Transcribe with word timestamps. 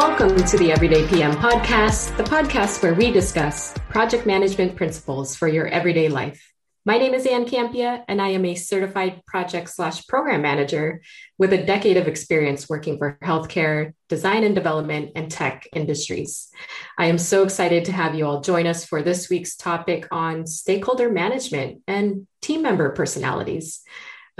Welcome 0.00 0.42
to 0.44 0.56
the 0.56 0.72
Everyday 0.72 1.06
PM 1.08 1.32
podcast, 1.32 2.16
the 2.16 2.22
podcast 2.22 2.82
where 2.82 2.94
we 2.94 3.10
discuss 3.10 3.74
project 3.90 4.24
management 4.24 4.74
principles 4.74 5.36
for 5.36 5.46
your 5.46 5.66
everyday 5.66 6.08
life. 6.08 6.54
My 6.86 6.96
name 6.96 7.12
is 7.12 7.26
Ann 7.26 7.44
Campea, 7.44 8.04
and 8.08 8.22
I 8.22 8.28
am 8.28 8.46
a 8.46 8.54
certified 8.54 9.20
project 9.26 9.68
slash 9.68 10.06
program 10.06 10.40
manager 10.40 11.02
with 11.36 11.52
a 11.52 11.66
decade 11.66 11.98
of 11.98 12.08
experience 12.08 12.66
working 12.66 12.96
for 12.96 13.18
healthcare, 13.22 13.92
design 14.08 14.42
and 14.42 14.54
development, 14.54 15.10
and 15.16 15.30
tech 15.30 15.68
industries. 15.74 16.48
I 16.96 17.04
am 17.04 17.18
so 17.18 17.42
excited 17.42 17.84
to 17.84 17.92
have 17.92 18.14
you 18.14 18.24
all 18.24 18.40
join 18.40 18.66
us 18.66 18.86
for 18.86 19.02
this 19.02 19.28
week's 19.28 19.54
topic 19.54 20.08
on 20.10 20.46
stakeholder 20.46 21.10
management 21.10 21.82
and 21.86 22.26
team 22.40 22.62
member 22.62 22.88
personalities. 22.92 23.82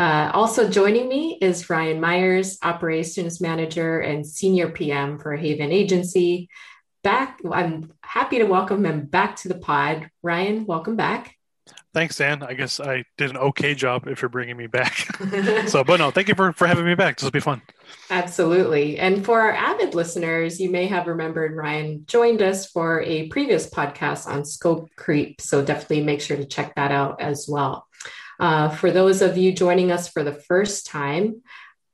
Uh, 0.00 0.30
also 0.32 0.66
joining 0.66 1.10
me 1.10 1.36
is 1.42 1.68
Ryan 1.68 2.00
Myers, 2.00 2.56
Operations 2.62 3.38
Manager 3.38 4.00
and 4.00 4.26
Senior 4.26 4.70
PM 4.70 5.18
for 5.18 5.36
Haven 5.36 5.72
Agency. 5.72 6.48
Back, 7.04 7.38
I'm 7.52 7.92
happy 8.02 8.38
to 8.38 8.44
welcome 8.44 8.86
him 8.86 9.04
back 9.04 9.36
to 9.36 9.48
the 9.48 9.58
pod. 9.58 10.08
Ryan, 10.22 10.64
welcome 10.64 10.96
back. 10.96 11.36
Thanks, 11.92 12.16
Dan. 12.16 12.42
I 12.42 12.54
guess 12.54 12.80
I 12.80 13.04
did 13.18 13.28
an 13.28 13.36
okay 13.36 13.74
job 13.74 14.06
if 14.06 14.22
you're 14.22 14.30
bringing 14.30 14.56
me 14.56 14.68
back. 14.68 15.06
so, 15.68 15.84
but 15.84 15.98
no, 15.98 16.10
thank 16.10 16.28
you 16.28 16.34
for, 16.34 16.54
for 16.54 16.66
having 16.66 16.86
me 16.86 16.94
back. 16.94 17.18
This 17.18 17.24
will 17.24 17.30
be 17.32 17.40
fun. 17.40 17.60
Absolutely. 18.08 18.98
And 18.98 19.22
for 19.22 19.38
our 19.38 19.52
avid 19.52 19.94
listeners, 19.94 20.58
you 20.58 20.70
may 20.70 20.86
have 20.86 21.08
remembered 21.08 21.54
Ryan 21.54 22.06
joined 22.06 22.40
us 22.40 22.64
for 22.64 23.02
a 23.02 23.28
previous 23.28 23.68
podcast 23.68 24.26
on 24.26 24.46
scope 24.46 24.88
creep. 24.96 25.42
So, 25.42 25.62
definitely 25.62 26.04
make 26.04 26.22
sure 26.22 26.38
to 26.38 26.46
check 26.46 26.74
that 26.76 26.90
out 26.90 27.20
as 27.20 27.46
well. 27.46 27.86
Uh, 28.40 28.70
for 28.70 28.90
those 28.90 29.20
of 29.20 29.36
you 29.36 29.52
joining 29.52 29.92
us 29.92 30.08
for 30.08 30.24
the 30.24 30.32
first 30.32 30.86
time, 30.86 31.42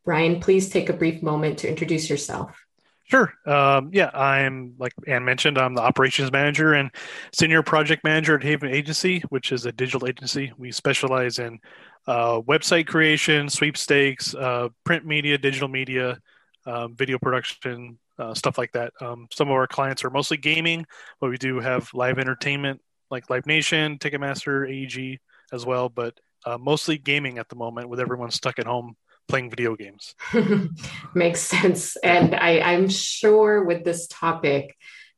Ryan, 0.04 0.40
please 0.40 0.70
take 0.70 0.88
a 0.88 0.92
brief 0.92 1.22
moment 1.22 1.58
to 1.58 1.68
introduce 1.68 2.08
yourself. 2.08 2.64
Sure. 3.04 3.32
Um, 3.46 3.90
yeah, 3.92 4.10
I'm 4.12 4.74
like 4.78 4.92
Ann 5.06 5.24
mentioned, 5.24 5.58
I'm 5.58 5.74
the 5.74 5.82
operations 5.82 6.32
manager 6.32 6.74
and 6.74 6.90
senior 7.32 7.62
project 7.62 8.02
manager 8.04 8.36
at 8.36 8.42
Haven 8.42 8.72
Agency, 8.72 9.22
which 9.28 9.52
is 9.52 9.66
a 9.66 9.72
digital 9.72 10.08
agency. 10.08 10.52
We 10.56 10.72
specialize 10.72 11.38
in 11.38 11.58
uh, 12.06 12.40
website 12.40 12.86
creation, 12.86 13.48
sweepstakes, 13.48 14.34
uh, 14.34 14.68
print 14.84 15.04
media, 15.04 15.38
digital 15.38 15.68
media, 15.68 16.18
um, 16.66 16.96
video 16.96 17.18
production, 17.18 17.98
uh, 18.18 18.34
stuff 18.34 18.58
like 18.58 18.72
that. 18.72 18.92
Um, 19.00 19.28
some 19.32 19.48
of 19.48 19.54
our 19.54 19.68
clients 19.68 20.04
are 20.04 20.10
mostly 20.10 20.36
gaming, 20.36 20.84
but 21.20 21.30
we 21.30 21.38
do 21.38 21.60
have 21.60 21.88
live 21.94 22.18
entertainment 22.18 22.80
like 23.10 23.30
Live 23.30 23.46
Nation, 23.46 23.98
Ticketmaster, 23.98 24.68
AEG 24.68 25.20
as 25.52 25.64
well. 25.64 25.88
But 25.88 26.18
uh, 26.46 26.56
mostly 26.56 26.96
gaming 26.96 27.38
at 27.38 27.48
the 27.48 27.56
moment 27.56 27.88
with 27.88 28.00
everyone 28.00 28.30
stuck 28.30 28.58
at 28.58 28.66
home 28.66 28.96
playing 29.28 29.50
video 29.50 29.74
games. 29.74 30.14
Makes 31.14 31.40
sense. 31.40 31.96
And 31.96 32.34
I, 32.34 32.60
I'm 32.60 32.88
sure 32.88 33.64
with 33.64 33.84
this 33.84 34.06
topic 34.06 34.76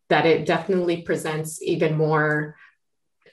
that 0.08 0.24
it 0.24 0.46
definitely 0.46 1.02
presents 1.02 1.62
even 1.62 1.96
more 1.96 2.56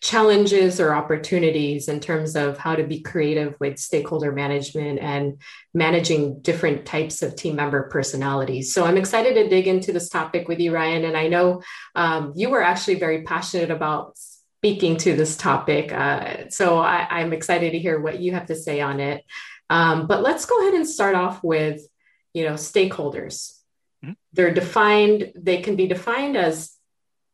challenges 0.01 0.79
or 0.79 0.93
opportunities 0.93 1.87
in 1.87 1.99
terms 1.99 2.35
of 2.35 2.57
how 2.57 2.75
to 2.75 2.83
be 2.83 2.99
creative 2.99 3.55
with 3.59 3.79
stakeholder 3.79 4.31
management 4.31 4.99
and 4.99 5.41
managing 5.73 6.41
different 6.41 6.85
types 6.85 7.23
of 7.23 7.35
team 7.35 7.55
member 7.55 7.83
personalities. 7.89 8.73
So 8.73 8.85
I'm 8.85 8.97
excited 8.97 9.33
to 9.35 9.49
dig 9.49 9.67
into 9.67 9.93
this 9.93 10.09
topic 10.09 10.47
with 10.47 10.59
you, 10.59 10.73
Ryan. 10.73 11.05
And 11.05 11.17
I 11.17 11.27
know 11.29 11.63
um, 11.95 12.33
you 12.35 12.49
were 12.49 12.61
actually 12.61 12.95
very 12.95 13.23
passionate 13.23 13.71
about 13.71 14.17
speaking 14.65 14.97
to 14.97 15.15
this 15.15 15.37
topic. 15.37 15.93
Uh, 15.93 16.49
so 16.49 16.79
I, 16.79 17.21
am 17.21 17.33
excited 17.33 17.73
to 17.73 17.77
hear 17.77 17.99
what 17.99 18.19
you 18.19 18.31
have 18.31 18.47
to 18.47 18.55
say 18.55 18.81
on 18.81 18.99
it. 18.99 19.23
Um, 19.69 20.07
but 20.07 20.23
let's 20.23 20.47
go 20.47 20.59
ahead 20.59 20.73
and 20.73 20.87
start 20.87 21.13
off 21.13 21.43
with, 21.43 21.81
you 22.33 22.45
know, 22.45 22.53
stakeholders. 22.53 23.59
Mm-hmm. 24.03 24.13
They're 24.33 24.55
defined, 24.55 25.33
they 25.35 25.61
can 25.61 25.75
be 25.75 25.85
defined 25.85 26.35
as 26.35 26.73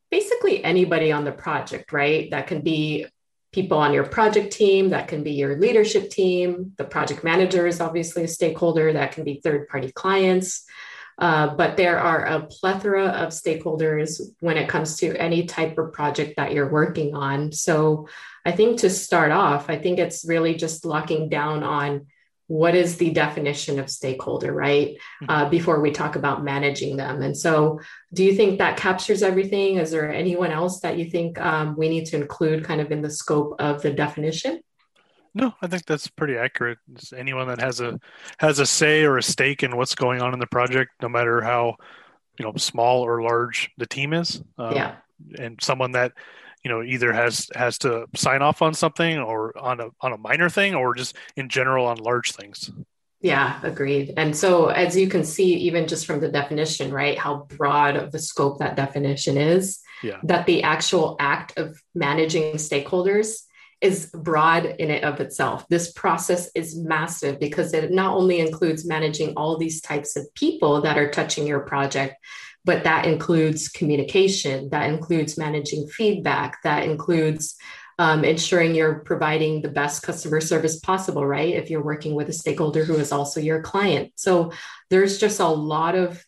basically 0.10 0.62
anybody 0.62 1.14
on 1.14 1.24
the 1.24 1.32
project, 1.32 1.94
right? 1.94 2.30
That 2.32 2.48
can 2.48 2.64
be 2.64 3.06
people 3.54 3.78
on 3.78 3.94
your 3.94 4.04
project 4.04 4.52
team, 4.52 4.90
that 4.90 5.08
can 5.08 5.24
be 5.24 5.32
your 5.32 5.58
leadership 5.58 6.10
team. 6.10 6.74
The 6.76 6.84
project 6.84 7.24
manager 7.24 7.66
is 7.66 7.80
obviously 7.80 8.26
a 8.26 8.28
stakeholder, 8.28 8.92
that 8.92 9.14
can 9.14 9.24
be 9.24 9.40
third 9.42 9.70
party 9.70 9.90
clients. 9.94 10.66
Uh, 11.18 11.56
but 11.56 11.78
there 11.78 12.00
are 12.00 12.26
a 12.26 12.42
plethora 12.42 13.08
of 13.08 13.30
stakeholders 13.30 14.20
when 14.40 14.58
it 14.58 14.70
comes 14.70 14.98
to 14.98 15.16
any 15.18 15.46
type 15.46 15.78
of 15.78 15.94
project 15.94 16.36
that 16.38 16.54
you're 16.54 16.72
working 16.72 17.16
on. 17.16 17.52
So 17.52 18.08
I 18.46 18.52
think 18.52 18.80
to 18.80 18.90
start 18.90 19.32
off, 19.32 19.70
I 19.70 19.78
think 19.78 20.00
it's 20.00 20.26
really 20.26 20.56
just 20.56 20.86
locking 20.86 21.30
down 21.30 21.64
on 21.64 22.08
what 22.52 22.76
is 22.76 22.98
the 22.98 23.12
definition 23.12 23.80
of 23.80 23.90
stakeholder, 23.90 24.52
right? 24.52 24.98
Mm-hmm. 25.24 25.30
Uh, 25.30 25.50
before 25.50 25.80
we 25.80 25.92
talk 25.92 26.18
about 26.18 26.44
managing 26.44 26.98
them. 26.98 27.22
And 27.22 27.38
so, 27.38 27.80
do 28.14 28.26
you 28.26 28.36
think 28.36 28.58
that 28.58 28.76
captures 28.76 29.24
everything? 29.24 29.78
Is 29.78 29.92
there 29.92 30.12
anyone 30.12 30.52
else 30.52 30.82
that 30.82 30.98
you 30.98 31.06
think 31.06 31.40
um, 31.40 31.78
we 31.78 31.88
need 31.88 32.08
to 32.08 32.18
include 32.18 32.66
kind 32.66 32.82
of 32.82 32.92
in 32.92 33.02
the 33.02 33.10
scope 33.10 33.56
of 33.60 33.82
the 33.82 33.92
definition? 33.92 34.62
No, 35.34 35.54
I 35.62 35.68
think 35.68 35.86
that's 35.86 36.08
pretty 36.08 36.36
accurate. 36.36 36.78
It's 36.94 37.14
anyone 37.14 37.48
that 37.48 37.62
has 37.62 37.80
a 37.80 38.00
has 38.40 38.60
a 38.60 38.66
say 38.66 39.04
or 39.04 39.18
a 39.18 39.24
stake 39.24 39.64
in 39.64 39.78
what's 39.78 39.96
going 39.96 40.22
on 40.22 40.34
in 40.34 40.40
the 40.40 40.48
project, 40.48 40.92
no 41.02 41.08
matter 41.08 41.42
how 41.42 41.76
you 42.38 42.46
know 42.46 42.54
small 42.58 43.02
or 43.02 43.22
large 43.22 43.72
the 43.78 43.86
team 43.86 44.14
is. 44.14 44.44
Um, 44.58 44.76
yeah, 44.76 44.96
and 45.40 45.58
someone 45.62 45.94
that 45.94 46.12
you 46.64 46.72
know 46.72 46.84
either 46.84 47.14
has 47.14 47.50
has 47.56 47.78
to 47.80 48.08
sign 48.16 48.42
off 48.42 48.62
on 48.62 48.74
something 48.74 49.20
or 49.20 49.58
on 49.58 49.80
a 49.80 49.88
on 50.02 50.12
a 50.12 50.18
minor 50.18 50.50
thing 50.50 50.76
or 50.76 50.94
just 50.96 51.16
in 51.38 51.48
general 51.48 51.86
on 51.86 51.98
large 51.98 52.34
things. 52.34 52.70
Yeah, 53.22 53.60
agreed. 53.62 54.16
And 54.18 54.36
so, 54.36 54.68
as 54.70 54.98
you 54.98 55.08
can 55.08 55.24
see, 55.24 55.54
even 55.54 55.88
just 55.88 56.08
from 56.08 56.20
the 56.20 56.30
definition, 56.30 56.92
right, 56.92 57.18
how 57.18 57.48
broad 57.56 57.96
of 57.96 58.12
the 58.12 58.18
scope 58.18 58.58
that 58.60 58.76
definition 58.76 59.38
is, 59.38 59.80
yeah. 60.02 60.18
that 60.24 60.48
the 60.48 60.64
actual 60.64 61.16
act 61.20 61.58
of 61.58 61.80
managing 61.94 62.54
stakeholders 62.56 63.44
is 63.82 64.12
broad 64.14 64.66
in 64.66 64.92
it 64.92 65.04
of 65.04 65.20
itself. 65.20 65.66
This 65.70 65.92
process 65.92 66.50
is 66.56 66.78
massive 66.78 67.40
because 67.40 67.74
it 67.74 67.92
not 67.92 68.16
only 68.16 68.40
includes 68.40 68.86
managing 68.86 69.34
all 69.36 69.58
these 69.58 69.82
types 69.82 70.16
of 70.16 70.32
people 70.36 70.82
that 70.82 70.98
are 70.98 71.10
touching 71.10 71.48
your 71.48 71.62
project, 71.62 72.16
but 72.64 72.84
that 72.84 73.06
includes 73.06 73.70
communication, 73.70 74.70
that 74.70 74.90
includes 74.90 75.38
managing 75.38 75.88
feedback, 75.88 76.62
that 76.64 76.84
includes 76.84 77.56
um, 77.98 78.24
ensuring 78.24 78.74
you're 78.74 79.00
providing 79.00 79.62
the 79.62 79.70
best 79.70 80.04
customer 80.04 80.42
service 80.42 80.80
possible, 80.80 81.26
right? 81.26 81.54
If 81.54 81.70
you're 81.70 81.84
working 81.84 82.16
with 82.16 82.30
a 82.30 82.34
stakeholder 82.34 82.84
who 82.84 82.96
is 82.96 83.12
also 83.12 83.40
your 83.40 83.62
client. 83.62 84.14
So 84.16 84.52
there's 84.90 85.18
just 85.18 85.40
a 85.40 85.48
lot 85.48 85.96
of 85.96 86.24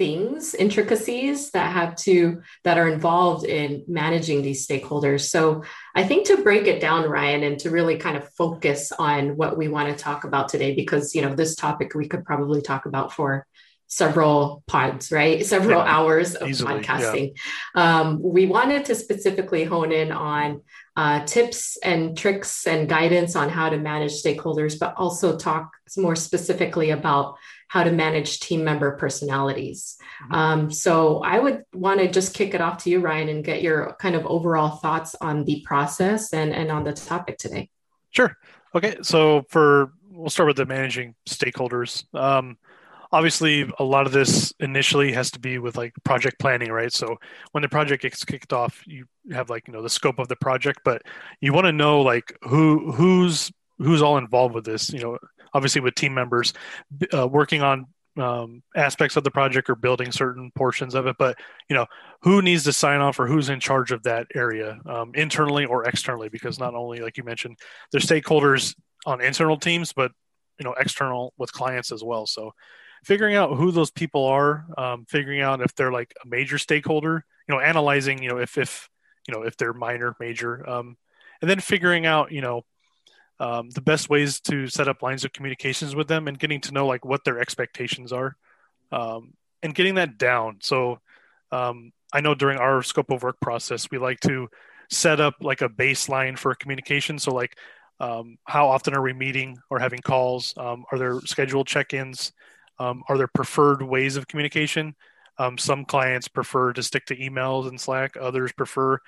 things 0.00 0.54
intricacies 0.54 1.50
that 1.50 1.70
have 1.70 1.94
to 1.94 2.40
that 2.64 2.78
are 2.78 2.88
involved 2.88 3.44
in 3.44 3.84
managing 3.86 4.40
these 4.40 4.66
stakeholders. 4.66 5.28
So 5.28 5.62
i 5.94 6.02
think 6.02 6.26
to 6.26 6.42
break 6.42 6.66
it 6.66 6.80
down 6.80 7.08
ryan 7.08 7.42
and 7.42 7.58
to 7.58 7.68
really 7.70 7.96
kind 7.98 8.16
of 8.16 8.32
focus 8.34 8.92
on 8.92 9.36
what 9.36 9.58
we 9.58 9.68
want 9.68 9.88
to 9.90 10.02
talk 10.02 10.24
about 10.24 10.48
today 10.48 10.74
because 10.74 11.14
you 11.14 11.20
know 11.22 11.34
this 11.34 11.54
topic 11.54 11.94
we 11.94 12.08
could 12.08 12.24
probably 12.24 12.62
talk 12.62 12.86
about 12.86 13.12
for 13.12 13.46
several 13.90 14.62
pods 14.66 15.12
right? 15.12 15.44
Several 15.44 15.80
yeah, 15.80 15.94
hours 15.94 16.34
of 16.36 16.48
easily, 16.48 16.74
podcasting. 16.74 17.32
Yeah. 17.74 18.00
um, 18.00 18.22
we 18.22 18.46
wanted 18.46 18.84
to 18.86 18.94
specifically 18.94 19.64
hone 19.64 19.92
in 19.92 20.12
on 20.12 20.62
uh, 20.96 21.24
tips 21.24 21.78
and 21.82 22.16
tricks 22.16 22.66
and 22.66 22.88
guidance 22.88 23.36
on 23.36 23.48
how 23.48 23.68
to 23.68 23.78
manage 23.78 24.22
stakeholders 24.22 24.78
but 24.78 24.94
also 24.96 25.36
talk 25.36 25.70
more 25.96 26.16
specifically 26.16 26.90
about 26.90 27.36
how 27.68 27.84
to 27.84 27.92
manage 27.92 28.40
team 28.40 28.64
member 28.64 28.96
personalities. 28.96 29.96
Mm-hmm. 30.24 30.34
Um, 30.34 30.70
so 30.72 31.22
I 31.22 31.38
would 31.38 31.62
want 31.72 32.00
to 32.00 32.10
just 32.10 32.34
kick 32.34 32.52
it 32.52 32.60
off 32.60 32.82
to 32.82 32.90
you, 32.90 32.98
Ryan, 32.98 33.28
and 33.28 33.44
get 33.44 33.62
your 33.62 33.96
kind 34.00 34.16
of 34.16 34.26
overall 34.26 34.76
thoughts 34.78 35.14
on 35.20 35.44
the 35.44 35.62
process 35.64 36.32
and, 36.32 36.52
and 36.52 36.72
on 36.72 36.82
the 36.82 36.92
topic 36.92 37.38
today. 37.38 37.70
Sure. 38.10 38.36
Okay. 38.74 38.96
So 39.02 39.46
for 39.48 39.92
we'll 40.10 40.30
start 40.30 40.48
with 40.48 40.56
the 40.56 40.66
managing 40.66 41.14
stakeholders. 41.28 42.12
Um, 42.14 42.58
obviously, 43.12 43.70
a 43.78 43.84
lot 43.84 44.06
of 44.06 44.12
this 44.12 44.52
initially 44.60 45.12
has 45.12 45.30
to 45.32 45.40
be 45.40 45.58
with 45.58 45.76
like 45.76 45.94
project 46.04 46.38
planning, 46.38 46.70
right? 46.70 46.92
So 46.92 47.16
when 47.52 47.62
the 47.62 47.68
project 47.68 48.02
gets 48.02 48.24
kicked 48.24 48.52
off, 48.52 48.82
you 48.86 49.06
have 49.32 49.50
like 49.50 49.66
you 49.66 49.72
know 49.72 49.82
the 49.82 49.90
scope 49.90 50.18
of 50.18 50.28
the 50.28 50.36
project, 50.36 50.80
but 50.84 51.02
you 51.40 51.52
want 51.52 51.66
to 51.66 51.72
know 51.72 52.00
like 52.00 52.36
who 52.42 52.92
who's 52.92 53.50
who's 53.78 54.02
all 54.02 54.18
involved 54.18 54.54
with 54.54 54.64
this. 54.64 54.92
You 54.92 55.00
know, 55.00 55.18
obviously 55.54 55.80
with 55.80 55.94
team 55.94 56.14
members 56.14 56.52
uh, 57.14 57.26
working 57.26 57.62
on 57.62 57.86
um, 58.18 58.62
aspects 58.76 59.16
of 59.16 59.24
the 59.24 59.30
project 59.30 59.70
or 59.70 59.74
building 59.74 60.10
certain 60.10 60.50
portions 60.54 60.94
of 60.94 61.06
it 61.06 61.16
but 61.18 61.38
you 61.68 61.76
know 61.76 61.86
who 62.22 62.42
needs 62.42 62.64
to 62.64 62.72
sign 62.72 63.00
off 63.00 63.18
or 63.20 63.26
who's 63.26 63.48
in 63.48 63.60
charge 63.60 63.92
of 63.92 64.02
that 64.02 64.26
area 64.34 64.78
um, 64.86 65.12
internally 65.14 65.64
or 65.64 65.84
externally 65.84 66.28
because 66.28 66.58
not 66.58 66.74
only 66.74 66.98
like 66.98 67.16
you 67.16 67.24
mentioned 67.24 67.56
there's 67.92 68.04
stakeholders 68.04 68.74
on 69.06 69.20
internal 69.20 69.56
teams 69.56 69.92
but 69.92 70.10
you 70.58 70.64
know 70.64 70.74
external 70.78 71.32
with 71.38 71.52
clients 71.52 71.92
as 71.92 72.02
well 72.02 72.26
so 72.26 72.52
figuring 73.04 73.34
out 73.34 73.56
who 73.56 73.70
those 73.70 73.90
people 73.90 74.24
are 74.26 74.66
um, 74.78 75.04
figuring 75.08 75.40
out 75.40 75.60
if 75.60 75.74
they're 75.74 75.92
like 75.92 76.12
a 76.24 76.28
major 76.28 76.58
stakeholder 76.58 77.24
you 77.48 77.54
know 77.54 77.60
analyzing 77.60 78.22
you 78.22 78.28
know 78.28 78.38
if 78.38 78.58
if 78.58 78.88
you 79.26 79.34
know 79.34 79.42
if 79.42 79.56
they're 79.56 79.72
minor 79.72 80.14
major 80.20 80.68
um, 80.68 80.96
and 81.40 81.50
then 81.50 81.60
figuring 81.60 82.06
out 82.06 82.32
you 82.32 82.40
know 82.40 82.64
um, 83.40 83.70
the 83.70 83.80
best 83.80 84.10
ways 84.10 84.38
to 84.40 84.68
set 84.68 84.86
up 84.86 85.02
lines 85.02 85.24
of 85.24 85.32
communications 85.32 85.96
with 85.96 86.08
them 86.08 86.28
and 86.28 86.38
getting 86.38 86.60
to 86.60 86.72
know 86.72 86.86
like 86.86 87.04
what 87.06 87.24
their 87.24 87.40
expectations 87.40 88.12
are 88.12 88.36
um, 88.92 89.32
and 89.62 89.74
getting 89.74 89.94
that 89.94 90.18
down. 90.18 90.58
So 90.60 91.00
um, 91.50 91.92
I 92.12 92.20
know 92.20 92.34
during 92.34 92.58
our 92.58 92.82
scope 92.82 93.10
of 93.10 93.22
work 93.22 93.40
process, 93.40 93.90
we 93.90 93.96
like 93.96 94.20
to 94.20 94.48
set 94.90 95.20
up 95.20 95.36
like 95.40 95.62
a 95.62 95.70
baseline 95.70 96.38
for 96.38 96.54
communication. 96.54 97.18
So 97.18 97.32
like 97.32 97.56
um, 97.98 98.36
how 98.44 98.68
often 98.68 98.94
are 98.94 99.02
we 99.02 99.14
meeting 99.14 99.58
or 99.70 99.78
having 99.78 100.00
calls? 100.00 100.52
Um, 100.58 100.84
are 100.92 100.98
there 100.98 101.20
scheduled 101.22 101.66
check-ins? 101.66 102.32
Um, 102.80 103.04
are 103.08 103.18
there 103.18 103.28
preferred 103.28 103.82
ways 103.82 104.16
of 104.16 104.26
communication? 104.26 104.96
Um, 105.38 105.58
some 105.58 105.84
clients 105.84 106.28
prefer 106.28 106.72
to 106.72 106.82
stick 106.82 107.06
to 107.06 107.16
emails 107.16 107.68
and 107.68 107.80
Slack. 107.80 108.16
Others 108.18 108.52
prefer, 108.52 108.98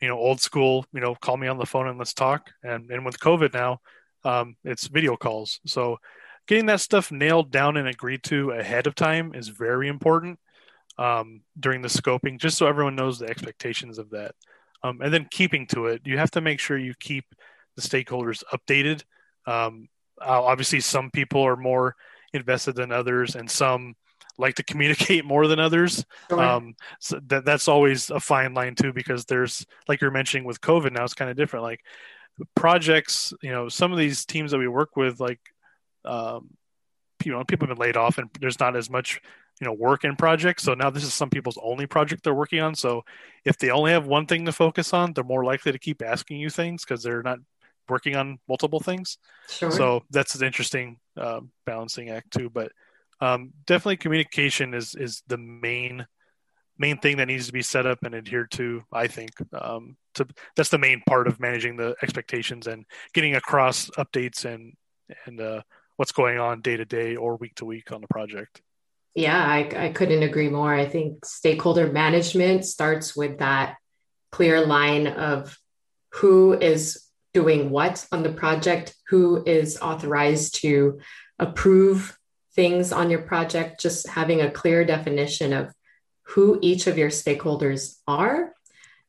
you 0.00 0.08
know, 0.08 0.16
old 0.16 0.40
school. 0.40 0.86
You 0.92 1.00
know, 1.00 1.14
call 1.14 1.36
me 1.36 1.48
on 1.48 1.58
the 1.58 1.66
phone 1.66 1.88
and 1.88 1.98
let's 1.98 2.14
talk. 2.14 2.50
And 2.62 2.90
and 2.90 3.04
with 3.04 3.18
COVID 3.18 3.54
now, 3.54 3.80
um, 4.24 4.56
it's 4.62 4.86
video 4.86 5.16
calls. 5.16 5.58
So 5.66 5.98
getting 6.46 6.66
that 6.66 6.80
stuff 6.80 7.10
nailed 7.10 7.50
down 7.50 7.78
and 7.78 7.88
agreed 7.88 8.22
to 8.24 8.50
ahead 8.50 8.86
of 8.86 8.94
time 8.94 9.34
is 9.34 9.48
very 9.48 9.88
important 9.88 10.38
um, 10.98 11.40
during 11.58 11.82
the 11.82 11.88
scoping, 11.88 12.38
just 12.38 12.58
so 12.58 12.66
everyone 12.66 12.94
knows 12.94 13.18
the 13.18 13.26
expectations 13.26 13.98
of 13.98 14.10
that. 14.10 14.34
Um, 14.82 15.00
and 15.00 15.12
then 15.12 15.28
keeping 15.30 15.66
to 15.68 15.86
it, 15.86 16.02
you 16.04 16.18
have 16.18 16.30
to 16.32 16.42
make 16.42 16.60
sure 16.60 16.76
you 16.76 16.92
keep 17.00 17.24
the 17.74 17.82
stakeholders 17.82 18.42
updated. 18.52 19.02
Um, 19.46 19.88
obviously, 20.20 20.80
some 20.80 21.10
people 21.10 21.42
are 21.42 21.56
more 21.56 21.96
invested 22.34 22.76
than 22.76 22.92
others, 22.92 23.36
and 23.36 23.50
some 23.50 23.94
like 24.36 24.56
to 24.56 24.62
communicate 24.64 25.24
more 25.24 25.46
than 25.46 25.60
others. 25.60 26.04
Um, 26.56 26.74
so 27.00 27.20
that 27.28 27.44
that's 27.44 27.68
always 27.68 28.10
a 28.10 28.20
fine 28.20 28.54
line 28.54 28.74
too, 28.74 28.92
because 28.92 29.24
there's 29.24 29.66
like 29.88 30.00
you're 30.00 30.10
mentioning 30.10 30.44
with 30.44 30.60
COVID 30.60 30.92
now, 30.92 31.04
it's 31.04 31.14
kind 31.14 31.30
of 31.30 31.36
different. 31.36 31.62
Like 31.62 31.80
projects, 32.54 33.32
you 33.42 33.50
know, 33.50 33.68
some 33.68 33.92
of 33.92 33.98
these 33.98 34.24
teams 34.24 34.50
that 34.50 34.58
we 34.58 34.68
work 34.68 34.96
with, 34.96 35.20
like 35.20 35.40
um, 36.04 36.50
you 37.24 37.32
know, 37.32 37.44
people 37.44 37.66
have 37.66 37.76
been 37.76 37.86
laid 37.86 37.96
off, 37.96 38.18
and 38.18 38.28
there's 38.40 38.60
not 38.60 38.76
as 38.76 38.90
much 38.90 39.20
you 39.60 39.66
know 39.66 39.72
work 39.72 40.04
in 40.04 40.16
projects. 40.16 40.62
So 40.62 40.74
now 40.74 40.90
this 40.90 41.04
is 41.04 41.14
some 41.14 41.30
people's 41.30 41.58
only 41.62 41.86
project 41.86 42.24
they're 42.24 42.34
working 42.34 42.60
on. 42.60 42.74
So 42.74 43.04
if 43.44 43.58
they 43.58 43.70
only 43.70 43.92
have 43.92 44.06
one 44.06 44.26
thing 44.26 44.44
to 44.46 44.52
focus 44.52 44.92
on, 44.92 45.12
they're 45.12 45.24
more 45.24 45.44
likely 45.44 45.72
to 45.72 45.78
keep 45.78 46.02
asking 46.02 46.38
you 46.38 46.50
things 46.50 46.84
because 46.84 47.02
they're 47.02 47.22
not 47.22 47.38
working 47.88 48.16
on 48.16 48.38
multiple 48.48 48.80
things. 48.80 49.18
Sure. 49.48 49.70
So 49.70 50.02
that's 50.10 50.34
an 50.34 50.46
interesting 50.46 50.98
uh, 51.16 51.40
balancing 51.66 52.10
act 52.10 52.32
too. 52.32 52.50
But 52.50 52.72
um, 53.20 53.52
definitely 53.66 53.96
communication 53.96 54.74
is 54.74 54.94
is 54.94 55.22
the 55.26 55.38
main 55.38 56.06
main 56.78 56.98
thing 56.98 57.18
that 57.18 57.26
needs 57.26 57.46
to 57.46 57.52
be 57.52 57.62
set 57.62 57.86
up 57.86 57.98
and 58.02 58.14
adhered 58.14 58.50
to. 58.52 58.82
I 58.92 59.06
think 59.06 59.30
um, 59.52 59.96
to 60.14 60.26
that's 60.56 60.70
the 60.70 60.78
main 60.78 61.02
part 61.06 61.28
of 61.28 61.40
managing 61.40 61.76
the 61.76 61.94
expectations 62.02 62.66
and 62.66 62.84
getting 63.12 63.36
across 63.36 63.90
updates 63.90 64.44
and 64.44 64.74
and 65.26 65.40
uh, 65.40 65.62
what's 65.96 66.12
going 66.12 66.38
on 66.38 66.60
day 66.60 66.76
to 66.76 66.84
day 66.84 67.16
or 67.16 67.36
week 67.36 67.54
to 67.56 67.64
week 67.64 67.92
on 67.92 68.00
the 68.00 68.08
project. 68.08 68.62
Yeah, 69.14 69.38
I, 69.38 69.70
I 69.76 69.88
couldn't 69.90 70.24
agree 70.24 70.48
more. 70.48 70.74
I 70.74 70.86
think 70.86 71.24
stakeholder 71.24 71.92
management 71.92 72.64
starts 72.64 73.14
with 73.14 73.38
that 73.38 73.76
clear 74.32 74.66
line 74.66 75.06
of 75.06 75.56
who 76.14 76.52
is 76.52 77.03
doing 77.34 77.68
what 77.68 78.06
on 78.12 78.22
the 78.22 78.32
project, 78.32 78.94
who 79.08 79.42
is 79.44 79.78
authorized 79.80 80.62
to 80.62 81.00
approve 81.38 82.16
things 82.54 82.92
on 82.92 83.10
your 83.10 83.22
project, 83.22 83.80
just 83.80 84.08
having 84.08 84.40
a 84.40 84.50
clear 84.50 84.84
definition 84.84 85.52
of 85.52 85.74
who 86.22 86.58
each 86.62 86.86
of 86.86 86.96
your 86.96 87.10
stakeholders 87.10 87.98
are. 88.06 88.52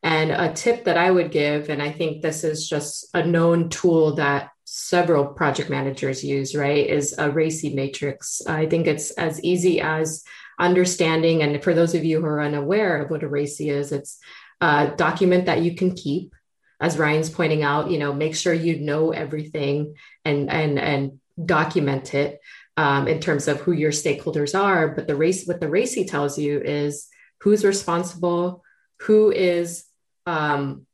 And 0.02 0.32
a 0.32 0.52
tip 0.54 0.86
that 0.86 0.98
I 0.98 1.10
would 1.10 1.32
give, 1.32 1.70
and 1.70 1.82
I 1.82 1.92
think 1.92 2.22
this 2.22 2.44
is 2.44 2.68
just 2.68 3.08
a 3.14 3.26
known 3.26 3.70
tool 3.70 4.16
that 4.16 4.50
several 4.66 5.26
project 5.26 5.70
managers 5.70 6.24
use, 6.24 6.56
right, 6.56 6.86
is 6.86 7.14
a 7.14 7.30
RACI 7.30 7.74
matrix. 7.74 8.42
I 8.46 8.66
think 8.66 8.88
it's 8.88 9.12
as 9.12 9.42
easy 9.44 9.80
as 9.82 10.24
understanding. 10.60 11.44
And 11.44 11.64
for 11.64 11.74
those 11.74 11.96
of 11.96 12.04
you 12.04 12.20
who 12.20 12.26
are 12.26 12.42
unaware 12.42 13.02
of 13.02 13.12
what 13.12 13.24
a 13.24 13.30
RACI 13.30 13.72
is, 13.72 13.92
it's 13.92 14.20
a 14.62 14.94
document 14.96 15.46
that 15.46 15.62
you 15.62 15.76
can 15.76 15.96
keep 15.96 16.34
as 16.80 16.98
Ryan's 16.98 17.30
pointing 17.30 17.64
out, 17.64 17.90
you 17.90 17.98
know, 17.98 18.14
make 18.14 18.36
sure 18.36 18.54
you 18.54 18.80
know 18.80 19.12
everything 19.12 19.96
and 20.24 20.50
and 20.50 20.80
and 20.80 21.20
document 21.44 22.14
it 22.14 22.40
um, 22.78 23.08
in 23.08 23.20
terms 23.20 23.48
of 23.48 23.62
who 23.62 23.72
your 23.72 23.92
stakeholders 23.92 24.60
are. 24.60 24.90
But 24.90 25.08
the 25.08 25.16
race, 25.16 25.46
what 25.46 25.60
the 25.60 25.68
RACI 25.68 26.10
tells 26.10 26.38
you 26.38 26.60
is 26.60 27.08
who's 27.42 27.64
responsible, 27.64 28.64
who 29.02 29.32
is, 29.32 29.86
um, 30.26 30.86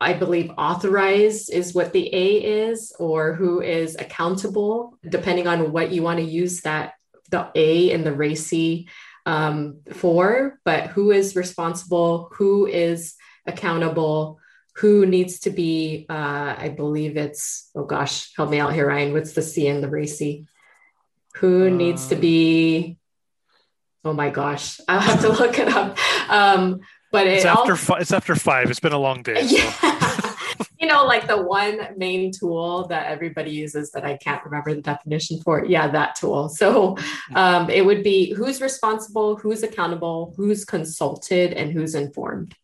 I 0.00 0.12
believe, 0.14 0.52
authorized 0.56 1.52
is 1.52 1.74
what 1.74 1.92
the 1.92 2.14
A 2.14 2.68
is, 2.68 2.92
or 2.98 3.34
who 3.34 3.60
is 3.60 3.96
accountable, 3.96 4.98
depending 5.08 5.46
on 5.46 5.72
what 5.72 5.90
you 5.90 6.02
want 6.02 6.18
to 6.18 6.24
use 6.24 6.60
that 6.62 6.94
the 7.30 7.50
A 7.54 7.90
in 7.90 8.04
the 8.04 8.10
RACI 8.10 8.88
um, 9.26 9.80
for. 9.92 10.58
But 10.64 10.88
who 10.88 11.10
is 11.10 11.36
responsible, 11.36 12.30
who 12.34 12.66
is 12.66 13.14
accountable 13.46 14.38
who 14.76 15.06
needs 15.06 15.40
to 15.40 15.50
be 15.50 16.06
uh, 16.08 16.54
i 16.58 16.68
believe 16.76 17.16
it's 17.16 17.70
oh 17.74 17.84
gosh 17.84 18.32
help 18.36 18.50
me 18.50 18.58
out 18.58 18.72
here 18.72 18.88
ryan. 18.88 19.12
What's 19.12 19.32
the 19.32 19.42
c 19.42 19.66
in 19.66 19.80
the 19.80 19.88
RACI 19.88 20.46
who 21.36 21.66
uh, 21.66 21.70
needs 21.70 22.08
to 22.08 22.16
be 22.16 22.98
oh 24.04 24.12
my 24.12 24.30
gosh 24.30 24.80
i'll 24.88 25.00
have 25.00 25.20
to 25.22 25.28
look 25.28 25.58
it 25.58 25.68
up. 25.68 25.98
Um, 26.30 26.80
but 27.12 27.26
it's 27.28 27.44
after 27.44 27.72
all, 27.72 27.78
fi- 27.78 27.98
it's 28.00 28.12
after 28.12 28.34
five. 28.34 28.70
It's 28.70 28.80
been 28.80 28.92
a 28.92 28.98
long 28.98 29.22
day 29.22 29.42
yeah 29.44 29.70
so. 29.70 30.34
you 30.80 30.88
know 30.88 31.04
like 31.04 31.28
the 31.28 31.40
one 31.40 31.78
main 31.96 32.32
tool 32.32 32.86
that 32.88 33.06
everybody 33.06 33.50
uses 33.52 33.92
that 33.92 34.04
i 34.04 34.16
can't 34.16 34.44
remember 34.44 34.74
the 34.74 34.82
definition 34.82 35.40
for. 35.40 35.64
Yeah 35.64 35.88
that 35.88 36.16
tool. 36.16 36.48
So 36.48 36.96
um, 37.34 37.70
it 37.70 37.86
would 37.86 38.02
be 38.02 38.32
who's 38.34 38.60
responsible 38.60 39.36
who's 39.36 39.62
accountable 39.62 40.34
who's 40.36 40.64
consulted 40.64 41.52
and 41.52 41.70
who's 41.70 41.94
informed. 41.94 42.56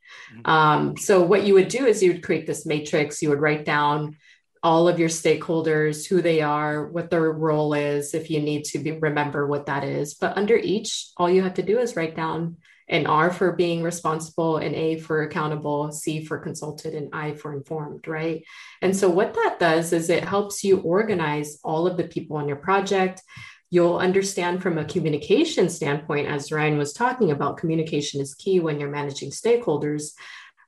Um, 0.45 0.97
so 0.97 1.23
what 1.23 1.45
you 1.45 1.55
would 1.55 1.69
do 1.69 1.87
is 1.87 2.03
you 2.03 2.13
would 2.13 2.23
create 2.23 2.47
this 2.47 2.67
matrix. 2.67 3.23
You 3.23 3.31
would 3.31 3.41
write 3.41 3.65
down 3.65 4.17
all 4.63 4.89
of 4.89 4.99
your 4.99 5.09
stakeholders, 5.09 6.07
who 6.07 6.21
they 6.21 6.43
are, 6.43 6.87
what 6.89 7.11
their 7.11 7.33
role 7.33 7.73
is, 7.73 8.13
if 8.13 8.31
you 8.31 8.41
need 8.41 8.65
to 8.65 8.79
be, 8.79 8.93
remember 8.93 9.47
what 9.47 9.67
that 9.67 9.85
is. 9.85 10.15
But 10.15 10.37
under 10.37 10.57
each, 10.57 11.09
all 11.17 11.31
you 11.31 11.43
have 11.43 11.55
to 11.55 11.63
do 11.63 11.79
is 11.79 11.97
write 11.97 12.15
down 12.15 12.59
an 12.91 13.07
R 13.07 13.33
for 13.33 13.53
being 13.53 13.83
responsible, 13.83 14.59
an 14.59 14.75
A 14.75 14.99
for 14.99 15.23
accountable, 15.23 15.93
C 15.93 16.25
for 16.25 16.39
consulted, 16.39 16.93
and 16.95 17.09
I 17.15 17.35
for 17.35 17.55
informed, 17.55 18.07
right? 18.09 18.45
And 18.83 18.95
so 18.95 19.09
what 19.09 19.33
that 19.35 19.59
does 19.61 19.93
is 19.93 20.11
it 20.11 20.25
helps 20.25 20.65
you 20.65 20.81
organize 20.81 21.59
all 21.63 21.87
of 21.87 21.97
the 21.97 22.05
people 22.05 22.37
on 22.37 22.49
your 22.49 22.57
project 22.57 23.23
you'll 23.71 23.99
understand 23.99 24.63
from 24.63 24.79
a 24.79 24.85
communication 24.85 25.69
standpoint, 25.69 26.27
as 26.27 26.51
Ryan 26.51 26.77
was 26.77 26.93
talking 26.93 27.31
about, 27.31 27.57
communication 27.57 28.21
is 28.21 28.35
key 28.35 28.59
when 28.59 28.81
you're 28.81 28.91
managing 28.91 29.31
stakeholders. 29.31 30.13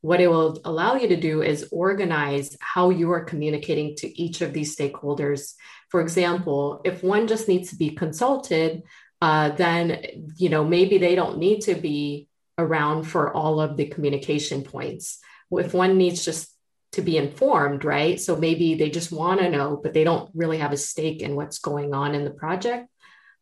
What 0.00 0.20
it 0.20 0.28
will 0.28 0.60
allow 0.64 0.94
you 0.94 1.08
to 1.08 1.16
do 1.16 1.42
is 1.42 1.68
organize 1.72 2.56
how 2.60 2.90
you 2.90 3.10
are 3.12 3.24
communicating 3.24 3.96
to 3.96 4.20
each 4.20 4.40
of 4.40 4.52
these 4.52 4.74
stakeholders. 4.74 5.54
For 5.90 6.00
example, 6.00 6.80
if 6.84 7.02
one 7.02 7.26
just 7.26 7.48
needs 7.48 7.70
to 7.70 7.76
be 7.76 7.90
consulted, 7.90 8.82
uh, 9.20 9.50
then 9.50 10.30
you 10.36 10.48
know 10.48 10.64
maybe 10.64 10.98
they 10.98 11.14
don't 11.14 11.38
need 11.38 11.60
to 11.62 11.74
be 11.74 12.28
around 12.58 13.04
for 13.04 13.32
all 13.32 13.60
of 13.60 13.76
the 13.76 13.86
communication 13.86 14.62
points. 14.62 15.18
If 15.52 15.74
one 15.74 15.98
needs 15.98 16.24
just 16.24 16.50
to 16.92 17.02
be 17.02 17.16
informed, 17.16 17.84
right? 17.84 18.20
So 18.20 18.36
maybe 18.36 18.74
they 18.74 18.90
just 18.90 19.12
want 19.12 19.40
to 19.40 19.50
know, 19.50 19.80
but 19.82 19.92
they 19.92 20.04
don't 20.04 20.30
really 20.34 20.58
have 20.58 20.72
a 20.72 20.76
stake 20.76 21.22
in 21.22 21.36
what's 21.36 21.58
going 21.58 21.94
on 21.94 22.14
in 22.14 22.24
the 22.24 22.30
project 22.30 22.88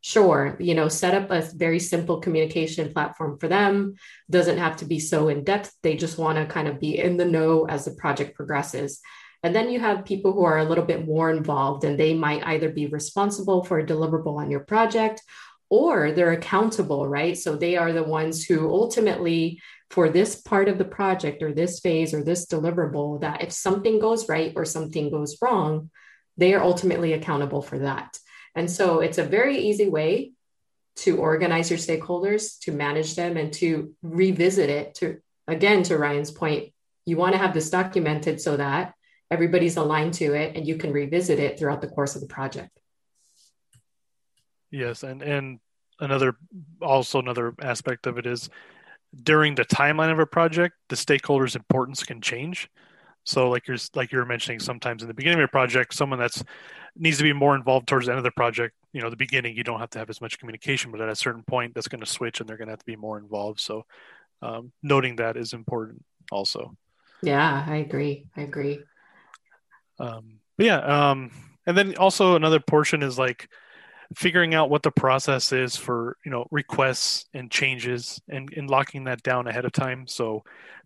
sure 0.02 0.57
you 0.59 0.75
know 0.75 0.88
set 0.88 1.14
up 1.14 1.30
a 1.30 1.47
very 1.54 1.78
simple 1.78 2.21
communication 2.21 2.92
platform 2.92 3.38
for 3.38 3.49
them. 3.49 3.95
Doesn't 4.28 4.59
have 4.59 4.76
to 4.78 4.85
be 4.85 4.99
so 4.99 5.28
in 5.28 5.45
depth 5.45 5.73
they 5.83 5.97
just 5.97 6.19
want 6.19 6.38
to 6.38 6.47
kind 6.47 6.69
of 6.69 6.80
be 6.80 6.99
in 6.99 7.16
the 7.16 7.25
know 7.25 7.66
as 7.66 7.85
the 7.85 7.92
project 7.92 8.35
progresses. 8.35 9.00
And 9.42 9.54
then 9.54 9.71
you 9.71 9.80
have 9.80 10.04
people 10.04 10.33
who 10.33 10.45
are 10.45 10.59
a 10.59 10.64
little 10.64 10.85
bit 10.85 11.07
more 11.07 11.30
involved 11.30 11.85
and 11.85 11.99
they 11.99 12.12
might 12.12 12.47
either 12.47 12.69
be 12.69 12.87
responsible 12.88 13.64
for 13.64 13.78
a 13.78 13.87
deliverable 13.87 14.37
on 14.37 14.50
your 14.50 14.61
project 14.61 15.23
or 15.71 16.12
they're 16.12 16.33
accountable 16.33 17.09
right? 17.09 17.38
So 17.38 17.57
they 17.57 17.76
are 17.76 17.92
the 17.92 18.02
ones 18.02 18.45
who 18.45 18.69
ultimately 18.69 19.61
for 19.90 20.09
this 20.09 20.37
part 20.37 20.69
of 20.69 20.78
the 20.78 20.85
project 20.85 21.42
or 21.42 21.52
this 21.52 21.80
phase 21.80 22.14
or 22.14 22.23
this 22.23 22.47
deliverable 22.47 23.21
that 23.21 23.42
if 23.42 23.52
something 23.52 23.99
goes 23.99 24.28
right 24.28 24.52
or 24.57 24.64
something 24.64 25.11
goes 25.11 25.37
wrong 25.42 25.90
they 26.37 26.54
are 26.54 26.62
ultimately 26.62 27.12
accountable 27.12 27.61
for 27.61 27.80
that 27.80 28.16
and 28.54 28.71
so 28.71 29.00
it's 29.00 29.19
a 29.19 29.25
very 29.25 29.59
easy 29.59 29.88
way 29.88 30.33
to 30.97 31.19
organize 31.19 31.71
your 31.71 31.78
stakeholders, 31.78 32.59
to 32.61 32.73
manage 32.73 33.14
them, 33.14 33.37
and 33.37 33.52
to 33.54 33.95
revisit 34.02 34.69
it. 34.71 34.95
To 34.97 35.19
again, 35.47 35.83
to 35.85 35.97
Ryan's 35.97 36.30
point, 36.30 36.73
you 37.07 37.16
want 37.16 37.33
to 37.33 37.38
have 37.38 37.54
this 37.54 37.71
documented 37.71 38.40
so 38.40 38.57
that 38.57 38.95
everybody's 39.30 39.76
aligned 39.76 40.14
to 40.14 40.35
it 40.35 40.57
and 40.57 40.66
you 40.66 40.76
can 40.76 40.92
revisit 40.92 41.38
it 41.38 41.59
throughout 41.59 41.80
the 41.80 41.88
course 41.88 42.16
of 42.16 42.21
the 42.21 42.26
project. 42.26 42.71
Yes, 44.71 45.02
and 45.02 45.23
and 45.23 45.61
another 45.99 46.37
also 46.80 47.19
another 47.19 47.54
aspect 47.61 48.07
of 48.07 48.19
it 48.19 48.26
is 48.26 48.50
during 49.23 49.54
the 49.54 49.64
timeline 49.64 50.12
of 50.12 50.19
a 50.19 50.26
project, 50.26 50.76
the 50.88 50.97
stakeholders' 50.97 51.57
importance 51.57 52.04
can 52.04 52.21
change. 52.21 52.71
So 53.30 53.49
like 53.49 53.68
you're 53.68 53.78
like 53.94 54.12
you 54.12 54.18
were 54.18 54.26
mentioning, 54.26 54.60
sometimes 54.60 55.02
in 55.02 55.08
the 55.08 55.14
beginning 55.14 55.38
of 55.38 55.44
a 55.44 55.49
project, 55.49 55.94
someone 55.94 56.18
that's 56.18 56.42
needs 56.96 57.18
to 57.18 57.22
be 57.22 57.32
more 57.32 57.54
involved 57.54 57.87
towards 57.87 58.06
the 58.06 58.12
end 58.12 58.18
of 58.18 58.25
the 58.25 58.30
project 58.32 58.75
you 58.92 59.00
know 59.00 59.10
the 59.10 59.16
beginning 59.16 59.56
you 59.56 59.62
don't 59.62 59.78
have 59.78 59.90
to 59.90 59.99
have 59.99 60.10
as 60.10 60.20
much 60.20 60.38
communication 60.38 60.90
but 60.90 61.00
at 61.00 61.08
a 61.08 61.14
certain 61.14 61.42
point 61.44 61.72
that's 61.72 61.88
going 61.88 62.00
to 62.00 62.06
switch 62.06 62.40
and 62.40 62.49
they're 62.49 62.56
going 62.56 62.66
to 62.66 62.72
have 62.72 62.80
to 62.80 62.84
be 62.84 62.96
more 62.96 63.18
involved. 63.18 63.60
So 63.60 63.84
um, 64.42 64.72
noting 64.82 65.16
that 65.16 65.37
is 65.37 65.52
important 65.52 66.04
also. 66.30 66.76
Yeah 67.22 67.64
i 67.66 67.76
agree. 67.76 68.26
I 68.37 68.42
agree. 68.42 68.80
Um, 69.99 70.40
but 70.56 70.66
yeah 70.66 70.78
um, 71.10 71.30
and 71.66 71.76
then 71.76 71.96
also 71.96 72.37
another 72.37 72.60
portion 72.60 73.02
is 73.02 73.18
like 73.18 73.49
figuring 74.16 74.54
out 74.54 74.70
what 74.70 74.82
the 74.82 74.90
process 74.90 75.52
is 75.52 75.76
for 75.76 76.16
you 76.25 76.30
know 76.30 76.46
requests 76.50 77.26
and 77.32 77.50
changes 77.50 78.20
and, 78.28 78.52
and 78.56 78.68
locking 78.68 79.04
that 79.04 79.22
down 79.22 79.46
ahead 79.46 79.64
of 79.64 79.72
time. 79.72 80.06
So 80.06 80.42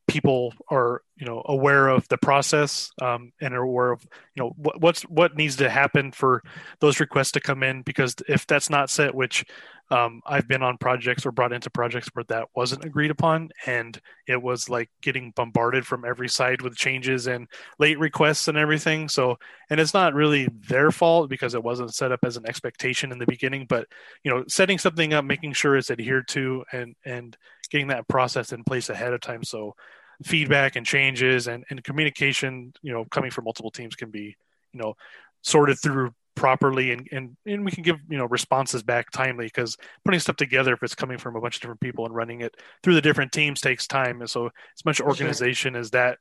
people 0.07 0.53
are 0.71 1.03
you 1.17 1.27
know 1.27 1.43
aware 1.47 1.89
of 1.89 2.07
the 2.09 2.19
process 2.19 2.91
um, 3.01 3.33
and 3.41 3.55
are 3.55 3.63
aware 3.63 3.93
of 3.93 4.03
you 4.35 4.43
know 4.43 4.53
what, 4.57 4.81
what's 4.81 5.03
what 5.03 5.37
needs 5.37 5.57
to 5.57 5.71
happen 5.71 6.13
for 6.13 6.43
those 6.81 7.01
requests 7.01 7.33
to 7.33 7.41
come 7.41 7.63
in 7.63 7.83
because 7.83 8.15
if 8.29 8.47
that's 8.47 8.71
not 8.71 8.91
set 8.91 9.15
which 9.15 9.45
um, 9.91 10.21
i've 10.27 10.49
been 10.49 10.63
on 10.63 10.79
projects 10.79 11.25
or 11.25 11.33
brought 11.33 11.53
into 11.53 11.71
projects 11.71 12.09
where 12.15 12.25
that 12.25 12.49
wasn't 12.55 12.85
agreed 12.85 13.11
upon 13.11 13.51
and 13.67 14.01
it 14.27 14.41
was 14.41 14.69
like 14.69 14.91
getting 15.03 15.33
bombarded 15.33 15.87
from 15.87 16.05
every 16.05 16.29
side 16.29 16.63
with 16.63 16.77
changes 16.77 17.27
and 17.27 17.47
late 17.79 17.99
requests 17.99 18.49
and 18.49 18.57
everything. 18.57 19.09
So 19.09 19.39
and 19.71 19.79
it's 19.79 19.95
not 19.95 20.15
really 20.15 20.49
their 20.69 20.91
fault 20.91 21.29
because 21.29 21.55
it 21.55 21.63
wasn't 21.63 21.95
set 21.95 22.13
up 22.13 22.21
as 22.25 22.37
an 22.37 22.47
expectation 22.47 23.13
in 23.13 23.19
the 23.19 23.27
beginning 23.27 23.67
but 23.69 23.87
you 24.23 24.31
know 24.31 24.45
setting 24.49 24.79
something 24.79 25.13
up 25.13 25.25
making 25.25 25.53
sure 25.53 25.77
it's 25.77 25.91
adhered 25.91 26.29
to 26.29 26.65
and 26.73 26.95
and 27.05 27.37
getting 27.69 27.89
that 27.89 28.09
process 28.09 28.53
in 28.53 28.65
place 28.65 28.89
ahead 28.89 29.13
of 29.13 29.21
time. 29.21 29.45
So 29.45 29.75
feedback 30.23 30.77
and 30.77 30.87
changes 30.87 31.49
and, 31.49 31.65
and 31.71 31.83
communication 31.83 32.73
you 32.83 32.93
know 32.93 33.05
coming 33.07 33.33
from 33.33 33.45
multiple 33.45 33.71
teams 33.71 33.97
can 33.97 34.11
be 34.11 34.37
you 34.73 34.81
know 34.81 34.95
sorted 35.43 35.77
through 35.79 36.15
properly 36.35 36.91
and, 36.91 37.09
and, 37.13 37.37
and 37.47 37.65
we 37.65 37.71
can 37.71 37.83
give 37.83 37.97
you 38.09 38.19
know 38.19 38.27
responses 38.27 38.83
back 38.83 39.11
timely 39.11 39.47
because 39.47 39.77
putting 40.05 40.21
stuff 40.21 40.37
together 40.37 40.75
if 40.75 40.83
it's 40.83 40.95
coming 40.95 41.19
from 41.19 41.37
a 41.37 41.41
bunch 41.41 41.57
of 41.57 41.63
different 41.63 41.81
people 41.81 42.07
and 42.07 42.15
running 42.15 42.41
it 42.41 42.57
through 42.83 42.95
the 42.95 43.01
different 43.01 43.33
teams 43.33 43.61
takes 43.61 43.87
time. 43.87 44.21
And 44.21 44.29
so 44.29 44.47
as 44.47 44.85
much 44.85 45.01
organization 45.01 45.75
sure. 45.75 45.81
as 45.81 45.91
that 45.91 46.19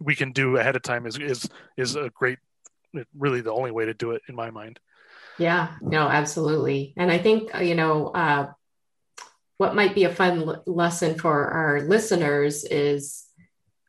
we 0.00 0.14
can 0.14 0.32
do 0.32 0.56
ahead 0.56 0.76
of 0.76 0.82
time 0.82 1.06
is 1.06 1.18
is 1.18 1.48
is 1.76 1.96
a 1.96 2.10
great 2.14 2.38
really 3.16 3.40
the 3.40 3.52
only 3.52 3.70
way 3.70 3.86
to 3.86 3.94
do 3.94 4.12
it 4.12 4.22
in 4.28 4.34
my 4.34 4.50
mind. 4.50 4.78
Yeah. 5.38 5.74
No 5.80 6.08
absolutely. 6.08 6.94
And 6.96 7.10
i 7.10 7.18
think 7.18 7.50
you 7.60 7.74
know 7.74 8.08
uh, 8.08 8.52
what 9.60 9.74
might 9.74 9.94
be 9.94 10.04
a 10.04 10.14
fun 10.14 10.38
l- 10.48 10.62
lesson 10.64 11.18
for 11.18 11.48
our 11.48 11.82
listeners 11.82 12.64
is 12.64 13.26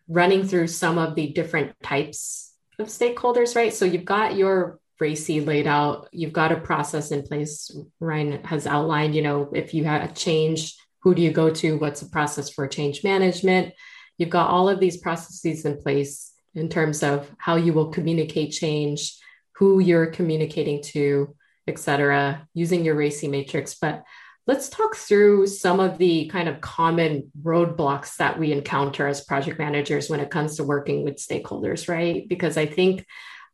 running 0.09 0.45
through 0.45 0.67
some 0.67 0.97
of 0.97 1.15
the 1.15 1.27
different 1.31 1.71
types 1.81 2.53
of 2.77 2.87
stakeholders, 2.87 3.55
right? 3.55 3.73
So 3.73 3.85
you've 3.85 4.03
got 4.03 4.35
your 4.35 4.81
RACI 5.01 5.47
laid 5.47 5.67
out, 5.67 6.09
you've 6.11 6.33
got 6.33 6.51
a 6.51 6.59
process 6.59 7.11
in 7.11 7.23
place. 7.23 7.71
Ryan 8.01 8.43
has 8.43 8.67
outlined, 8.67 9.15
you 9.15 9.21
know, 9.21 9.49
if 9.53 9.73
you 9.73 9.85
have 9.85 10.03
a 10.03 10.13
change, 10.13 10.75
who 11.03 11.15
do 11.15 11.21
you 11.21 11.31
go 11.31 11.49
to? 11.49 11.77
What's 11.77 12.01
the 12.01 12.09
process 12.09 12.49
for 12.49 12.67
change 12.67 13.05
management? 13.05 13.73
You've 14.17 14.29
got 14.29 14.49
all 14.49 14.67
of 14.67 14.81
these 14.81 14.97
processes 14.97 15.63
in 15.63 15.81
place 15.81 16.33
in 16.53 16.67
terms 16.67 17.01
of 17.01 17.31
how 17.37 17.55
you 17.55 17.71
will 17.71 17.91
communicate 17.91 18.51
change, 18.51 19.17
who 19.55 19.79
you're 19.79 20.07
communicating 20.07 20.83
to, 20.95 21.33
et 21.65 21.79
cetera, 21.79 22.45
using 22.53 22.83
your 22.83 22.97
RACI 22.97 23.29
matrix. 23.29 23.75
But 23.75 24.03
Let's 24.51 24.67
talk 24.67 24.98
through 24.98 25.48
some 25.48 25.79
of 25.79 25.98
the 25.98 26.25
kind 26.25 26.50
of 26.50 26.60
common 26.60 27.31
roadblocks 27.41 28.17
that 28.17 28.38
we 28.38 28.51
encounter 28.51 29.08
as 29.08 29.24
project 29.24 29.58
managers 29.58 30.10
when 30.10 30.20
it 30.20 30.29
comes 30.29 30.58
to 30.58 30.65
working 30.65 31.05
with 31.05 31.25
stakeholders, 31.25 31.88
right? 31.88 32.27
Because 32.27 32.58
I 32.58 32.65
think 32.65 33.05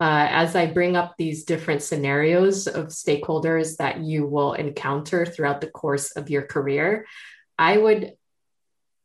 uh, 0.01 0.25
as 0.27 0.55
I 0.55 0.65
bring 0.65 0.95
up 0.95 1.13
these 1.15 1.43
different 1.43 1.83
scenarios 1.83 2.65
of 2.65 2.87
stakeholders 2.87 3.77
that 3.77 3.99
you 3.99 4.25
will 4.25 4.53
encounter 4.53 5.23
throughout 5.23 5.61
the 5.61 5.69
course 5.69 6.13
of 6.13 6.31
your 6.31 6.41
career, 6.41 7.05
I 7.59 7.77
would 7.77 8.13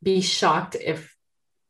be 0.02 0.22
shocked 0.22 0.76
if 0.76 1.14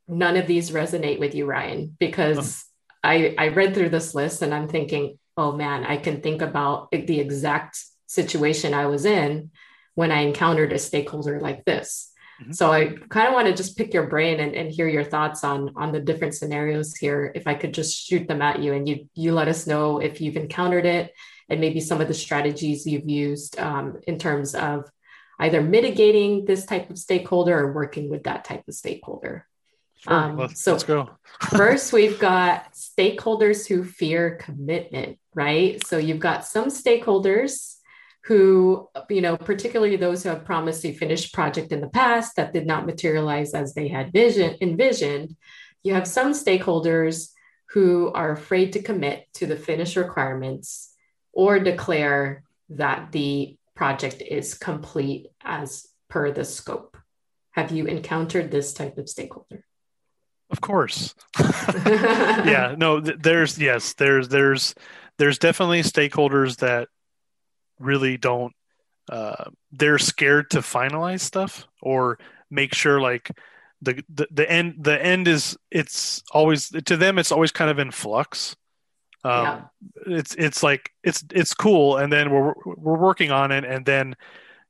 none 0.07 0.37
of 0.37 0.47
these 0.47 0.71
resonate 0.71 1.19
with 1.19 1.35
you, 1.35 1.47
Ryan, 1.47 1.97
because 1.99 2.65
I, 3.03 3.35
I 3.37 3.49
read 3.49 3.75
through 3.75 3.89
this 3.89 4.15
list 4.15 4.41
and 4.43 4.55
I'm 4.55 4.69
thinking, 4.69 5.19
oh 5.37 5.51
man, 5.51 5.83
I 5.83 5.97
can 5.97 6.21
think 6.21 6.43
about 6.43 6.93
the 6.93 7.19
exact 7.19 7.83
situation 8.07 8.73
I 8.73 8.87
was 8.87 9.05
in 9.05 9.51
when 9.95 10.11
I 10.11 10.21
encountered 10.21 10.73
a 10.73 10.79
stakeholder 10.79 11.41
like 11.41 11.65
this. 11.65 12.11
Mm-hmm. 12.41 12.53
So 12.53 12.73
I 12.73 12.95
kind 13.09 13.29
of 13.29 13.35
want 13.35 13.49
to 13.49 13.55
just 13.55 13.77
pick 13.77 13.93
your 13.93 14.07
brain 14.07 14.41
and, 14.41 14.55
and 14.55 14.71
hear 14.71 14.89
your 14.89 15.05
thoughts 15.05 15.45
on 15.45 15.73
on 15.77 15.93
the 15.93 16.01
different 16.01 16.35
scenarios 16.35 16.95
here. 16.95 17.33
If 17.35 17.47
I 17.47 17.55
could 17.55 17.75
just 17.75 17.97
shoot 17.97 18.27
them 18.27 18.43
at 18.43 18.61
you 18.61 18.73
and 18.73 18.89
you 18.89 19.09
you 19.15 19.33
let 19.33 19.49
us 19.49 19.67
know 19.67 19.99
if 19.99 20.21
you've 20.21 20.37
encountered 20.37 20.87
it 20.87 21.13
and 21.49 21.61
maybe 21.61 21.81
some 21.81 22.01
of 22.01 22.09
the 22.09 22.15
strategies 22.15 22.87
you've 22.87 23.09
used 23.09 23.59
um, 23.59 24.01
in 24.07 24.19
terms 24.19 24.55
of 24.55 24.91
either 25.39 25.61
mitigating 25.61 26.45
this 26.45 26.65
type 26.65 26.89
of 26.89 26.99
stakeholder 26.99 27.59
or 27.59 27.73
working 27.73 28.09
with 28.09 28.25
that 28.25 28.45
type 28.45 28.63
of 28.69 28.75
stakeholder. 28.75 29.47
Sure. 29.97 30.13
Um, 30.13 30.37
let's, 30.37 30.63
so 30.63 30.73
let's 30.73 30.85
go. 30.85 31.11
first, 31.51 31.93
we've 31.93 32.19
got 32.19 32.73
stakeholders 32.73 33.67
who 33.69 33.85
fear 33.85 34.37
commitment, 34.41 35.19
right? 35.35 35.85
So 35.87 35.99
you've 35.99 36.19
got 36.19 36.45
some 36.45 36.67
stakeholders 36.67 37.77
who, 38.25 38.89
you 39.11 39.21
know, 39.21 39.37
particularly 39.37 39.97
those 39.97 40.23
who 40.23 40.29
have 40.29 40.45
promised 40.45 40.85
a 40.85 40.93
finished 40.93 41.35
project 41.35 41.73
in 41.73 41.81
the 41.81 41.89
past 41.89 42.37
that 42.37 42.53
did 42.53 42.67
not 42.67 42.87
materialize 42.87 43.53
as 43.53 43.75
they 43.75 43.89
had 43.89 44.13
vision 44.13 44.57
envisioned. 44.61 45.37
You 45.83 45.95
have 45.95 46.07
some 46.07 46.33
stakeholders 46.33 47.31
who 47.71 48.13
are 48.13 48.31
afraid 48.31 48.75
to 48.75 48.83
commit 48.83 49.27
to 49.35 49.47
the 49.47 49.57
finished 49.57 49.97
requirements 49.97 50.95
or 51.33 51.59
declare 51.59 52.45
that 52.69 53.11
the 53.11 53.57
project 53.75 54.23
is 54.23 54.55
complete 54.55 55.27
as 55.43 55.89
per 56.09 56.31
the 56.31 56.45
scope. 56.45 56.97
Have 57.53 57.73
you 57.73 57.87
encountered 57.87 58.51
this 58.51 58.73
type 58.73 58.99
of 58.99 59.09
stakeholder? 59.09 59.65
Of 60.51 60.61
course. 60.61 61.15
yeah, 61.87 62.75
no, 62.77 63.01
th- 63.01 63.19
there's 63.21 63.59
yes, 63.59 63.95
there's 63.95 64.29
there's 64.29 64.75
there's 65.19 65.39
definitely 65.39 65.83
stakeholders 65.83 66.59
that 66.59 66.89
really 67.83 68.17
don't 68.17 68.53
uh, 69.11 69.45
they're 69.73 69.99
scared 69.99 70.51
to 70.51 70.59
finalize 70.59 71.21
stuff 71.21 71.67
or 71.81 72.19
make 72.51 72.75
sure 72.75 73.01
like 73.01 73.31
the, 73.81 74.03
the 74.09 74.29
the 74.31 74.51
end 74.51 74.77
the 74.79 75.05
end 75.05 75.27
is 75.27 75.57
it's 75.71 76.23
always 76.33 76.71
to 76.71 76.97
them 76.97 77.19
it's 77.19 77.33
always 77.33 77.51
kind 77.51 77.71
of 77.71 77.79
in 77.79 77.91
flux 77.91 78.57
um, 79.25 79.45
yeah. 79.45 80.19
it's 80.19 80.35
it's 80.37 80.63
like 80.63 80.91
it's 81.03 81.25
it's 81.33 81.55
cool 81.55 81.97
and 81.97 82.13
then 82.13 82.31
we're 82.31 82.55
we're 82.65 82.99
working 82.99 83.31
on 83.31 83.51
it 83.51 83.65
and 83.65 83.85
then 83.85 84.15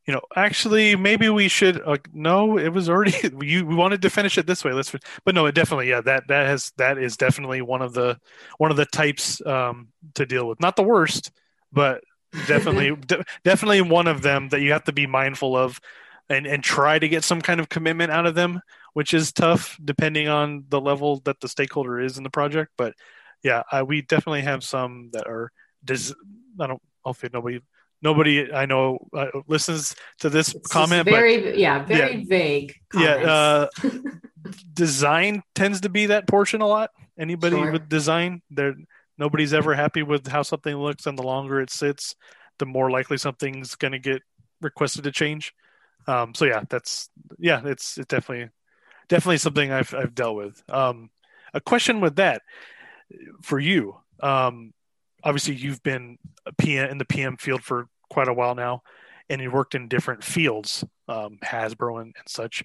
you 0.07 0.15
know 0.15 0.21
actually 0.35 0.97
maybe 0.97 1.29
we 1.29 1.49
should 1.49 1.85
like 1.87 2.09
no 2.13 2.59
it 2.59 2.71
was 2.71 2.89
already 2.89 3.13
you 3.41 3.67
we 3.67 3.75
wanted 3.75 4.03
to 4.03 4.11
finish 4.11 4.39
it 4.39 4.47
this 4.47 4.65
way 4.65 4.73
let's 4.73 4.95
but 5.25 5.35
no 5.35 5.47
it 5.47 5.55
definitely 5.55 5.89
yeah 5.89 6.01
that 6.01 6.25
that 6.29 6.47
has 6.47 6.73
that 6.77 6.99
is 6.99 7.17
definitely 7.17 7.61
one 7.61 7.83
of 7.83 7.93
the 7.93 8.19
one 8.59 8.71
of 8.71 8.77
the 8.77 8.87
types 8.87 9.45
um 9.47 9.89
to 10.15 10.25
deal 10.25 10.49
with 10.49 10.61
not 10.61 10.77
the 10.77 10.83
worst 10.83 11.31
but 11.73 12.03
definitely 12.47 12.95
de- 13.07 13.25
definitely 13.45 13.83
one 13.83 14.07
of 14.07 14.23
them 14.23 14.49
that 14.51 14.61
you 14.61 14.73
have 14.73 14.85
to 14.85 14.93
be 14.93 15.07
mindful 15.07 15.57
of 15.57 15.81
and 16.29 16.47
and 16.47 16.63
try 16.63 16.99
to 16.99 17.09
get 17.09 17.25
some 17.25 17.41
kind 17.41 17.61
of 17.61 17.69
commitment 17.69 18.11
out 18.11 18.27
of 18.27 18.35
them 18.35 18.61
which 18.95 19.15
is 19.15 19.33
tough 19.33 19.79
depending 19.85 20.29
on 20.29 20.65
the 20.69 20.81
level 20.81 21.21
that 21.25 21.41
the 21.41 21.49
stakeholder 21.49 22.01
is 22.01 22.17
in 22.17 22.25
the 22.25 22.31
project 22.31 22.73
but 22.77 22.95
yeah 23.43 23.63
uh, 23.71 23.85
we 23.87 24.03
definitely 24.03 24.43
have 24.43 24.65
some 24.65 25.11
that 25.13 25.27
are 25.27 25.51
does 25.85 26.15
i 26.61 26.67
don't 26.67 26.83
hopefully 27.05 27.31
nobody 27.33 27.61
nobody 28.03 28.53
i 28.53 28.67
know 28.67 28.99
uh, 29.15 29.27
listens 29.47 29.95
to 30.19 30.29
this 30.29 30.55
it's 30.55 30.69
comment 30.69 31.05
very 31.05 31.41
but, 31.41 31.59
yeah 31.59 31.85
very 31.85 32.17
yeah, 32.17 32.25
vague 32.27 32.75
comments. 32.91 33.25
yeah 33.25 33.33
uh, 33.33 33.67
design 34.73 35.43
tends 35.55 35.81
to 35.81 35.89
be 35.89 36.07
that 36.07 36.27
portion 36.27 36.61
a 36.61 36.67
lot 36.67 36.91
anybody 37.19 37.57
sure. 37.57 37.73
with 37.73 37.89
design 37.89 38.43
they're 38.51 38.75
nobody's 39.19 39.53
ever 39.53 39.75
happy 39.75 40.03
with 40.03 40.27
how 40.27 40.43
something 40.43 40.77
looks 40.77 41.07
and 41.07 41.19
the 41.19 41.23
longer 41.23 41.61
it 41.61 41.71
sits 41.71 42.15
the 42.59 42.67
more 42.67 42.91
likely 42.91 43.17
something's 43.17 43.75
going 43.75 43.93
to 43.93 43.99
get 43.99 44.23
requested 44.61 45.05
to 45.05 45.13
change. 45.13 45.53
Um, 46.07 46.35
so 46.35 46.45
yeah 46.45 46.63
that's 46.69 47.11
yeah 47.39 47.61
it's, 47.65 47.97
it's 47.97 48.09
definitely 48.09 48.51
definitely 49.09 49.39
something 49.39 49.71
i've, 49.71 49.95
I've 49.95 50.15
dealt 50.15 50.37
with. 50.37 50.63
Um, 50.69 51.11
a 51.55 51.61
question 51.61 52.01
with 52.01 52.17
that 52.17 52.43
for 53.43 53.59
you. 53.59 53.97
Um, 54.21 54.73
obviously 55.23 55.55
you've 55.55 55.83
been 55.83 56.19
PM, 56.59 56.91
in 56.91 56.99
the 56.99 57.05
pm 57.05 57.37
field 57.37 57.63
for 57.63 57.87
quite 58.11 58.29
a 58.29 58.35
while 58.35 58.55
now 58.55 58.83
and 59.29 59.41
you 59.41 59.51
worked 59.51 59.75
in 59.75 59.89
different 59.89 60.25
fields 60.25 60.85
um, 61.09 61.39
hasbro 61.45 62.01
and, 62.01 62.15
and 62.19 62.29
such. 62.29 62.65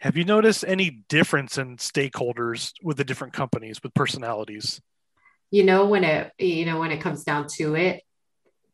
Have 0.00 0.16
you 0.16 0.24
noticed 0.24 0.64
any 0.66 1.02
difference 1.08 1.56
in 1.56 1.78
stakeholders 1.78 2.72
with 2.82 2.98
the 2.98 3.04
different 3.04 3.32
companies 3.32 3.82
with 3.82 3.94
personalities 3.94 4.82
you 5.50 5.64
know 5.64 5.86
when 5.86 6.04
it 6.04 6.32
you 6.38 6.64
know 6.64 6.78
when 6.78 6.92
it 6.92 7.00
comes 7.00 7.24
down 7.24 7.46
to 7.46 7.74
it 7.74 8.02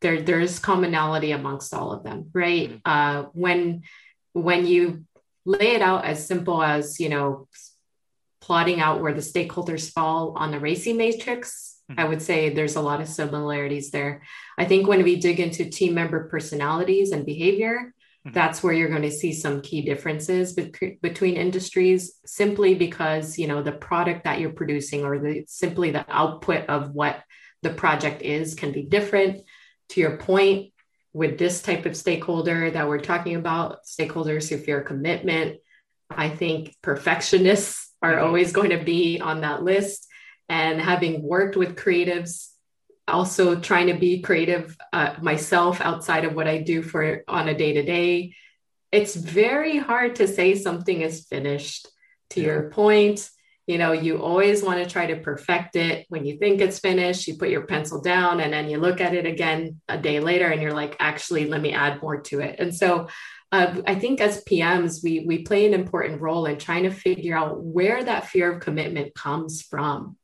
there 0.00 0.22
there's 0.22 0.58
commonality 0.58 1.32
amongst 1.32 1.74
all 1.74 1.92
of 1.92 2.02
them 2.02 2.30
right 2.32 2.70
mm-hmm. 2.70 2.78
uh, 2.84 3.22
when 3.32 3.82
when 4.32 4.66
you 4.66 5.04
lay 5.44 5.74
it 5.74 5.82
out 5.82 6.04
as 6.04 6.26
simple 6.26 6.62
as 6.62 7.00
you 7.00 7.08
know 7.08 7.48
plotting 8.40 8.80
out 8.80 9.00
where 9.00 9.14
the 9.14 9.20
stakeholders 9.20 9.90
fall 9.92 10.34
on 10.36 10.50
the 10.50 10.58
RACI 10.58 10.96
matrix 10.96 11.72
Mm-hmm. 11.92 12.00
I 12.00 12.08
would 12.08 12.22
say 12.22 12.50
there's 12.50 12.76
a 12.76 12.80
lot 12.80 13.00
of 13.00 13.08
similarities 13.08 13.90
there. 13.90 14.22
I 14.56 14.64
think 14.64 14.86
when 14.86 15.02
we 15.02 15.16
dig 15.16 15.40
into 15.40 15.68
team 15.68 15.94
member 15.94 16.28
personalities 16.28 17.12
and 17.12 17.26
behavior, 17.26 17.91
mm-hmm. 18.26 18.34
that's 18.34 18.62
where 18.62 18.72
you're 18.72 18.88
going 18.88 19.02
to 19.02 19.10
see 19.10 19.32
some 19.32 19.60
key 19.60 19.82
differences 19.82 20.52
be- 20.52 20.98
between 21.00 21.36
industries 21.36 22.14
simply 22.24 22.74
because, 22.74 23.38
you 23.38 23.46
know, 23.46 23.62
the 23.62 23.72
product 23.72 24.24
that 24.24 24.40
you're 24.40 24.52
producing 24.52 25.04
or 25.04 25.18
the 25.18 25.44
simply 25.46 25.90
the 25.90 26.04
output 26.08 26.66
of 26.68 26.90
what 26.90 27.22
the 27.62 27.70
project 27.70 28.22
is 28.22 28.54
can 28.54 28.72
be 28.72 28.82
different. 28.82 29.42
To 29.90 30.00
your 30.00 30.16
point, 30.16 30.72
with 31.12 31.38
this 31.38 31.60
type 31.60 31.84
of 31.84 31.96
stakeholder 31.96 32.70
that 32.70 32.88
we're 32.88 33.00
talking 33.00 33.36
about, 33.36 33.84
stakeholders 33.84 34.48
who 34.48 34.56
fear 34.56 34.80
commitment, 34.80 35.58
I 36.10 36.28
think 36.30 36.74
perfectionists 36.82 37.90
are 38.00 38.14
mm-hmm. 38.14 38.24
always 38.24 38.52
going 38.52 38.70
to 38.70 38.82
be 38.82 39.20
on 39.20 39.42
that 39.42 39.62
list 39.62 40.08
and 40.48 40.80
having 40.80 41.22
worked 41.22 41.56
with 41.56 41.76
creatives 41.76 42.51
also 43.08 43.58
trying 43.58 43.88
to 43.88 43.94
be 43.94 44.22
creative 44.22 44.76
uh, 44.92 45.14
myself 45.20 45.80
outside 45.80 46.24
of 46.24 46.34
what 46.34 46.48
i 46.48 46.58
do 46.58 46.82
for 46.82 47.24
on 47.28 47.48
a 47.48 47.54
day 47.54 47.72
to 47.72 47.82
day 47.82 48.34
it's 48.92 49.16
very 49.16 49.78
hard 49.78 50.16
to 50.16 50.28
say 50.28 50.54
something 50.54 51.00
is 51.00 51.26
finished 51.26 51.88
to 52.30 52.40
yeah. 52.40 52.46
your 52.46 52.70
point. 52.70 53.28
You 53.66 53.78
know 53.78 53.92
you 53.92 54.20
always 54.20 54.62
want 54.62 54.82
to 54.82 54.90
try 54.90 55.06
to 55.06 55.16
perfect 55.16 55.76
it. 55.76 56.04
When 56.08 56.26
you 56.26 56.36
think 56.36 56.60
it's 56.60 56.80
finished 56.80 57.26
you 57.26 57.36
put 57.36 57.48
your 57.48 57.66
pencil 57.66 58.00
down 58.00 58.40
and 58.40 58.52
then 58.52 58.68
you 58.68 58.78
look 58.78 59.00
at 59.00 59.14
it 59.14 59.24
again 59.24 59.80
a 59.88 59.96
day 59.96 60.20
later 60.20 60.48
and 60.48 60.60
you're 60.60 60.74
like 60.74 60.96
actually 60.98 61.46
let 61.46 61.62
me 61.62 61.72
add 61.72 62.02
more 62.02 62.20
to 62.22 62.40
it. 62.40 62.56
And 62.58 62.74
so 62.74 63.08
uh, 63.52 63.80
I 63.86 63.94
think 63.94 64.20
as 64.20 64.42
PMs, 64.44 65.02
we 65.04 65.24
we 65.26 65.42
play 65.42 65.64
an 65.64 65.74
important 65.74 66.20
role 66.20 66.46
in 66.46 66.58
trying 66.58 66.82
to 66.84 66.90
figure 66.90 67.36
out 67.36 67.62
where 67.62 68.02
that 68.02 68.26
fear 68.26 68.52
of 68.52 68.60
commitment 68.60 69.14
comes 69.14 69.62
from 69.62 70.16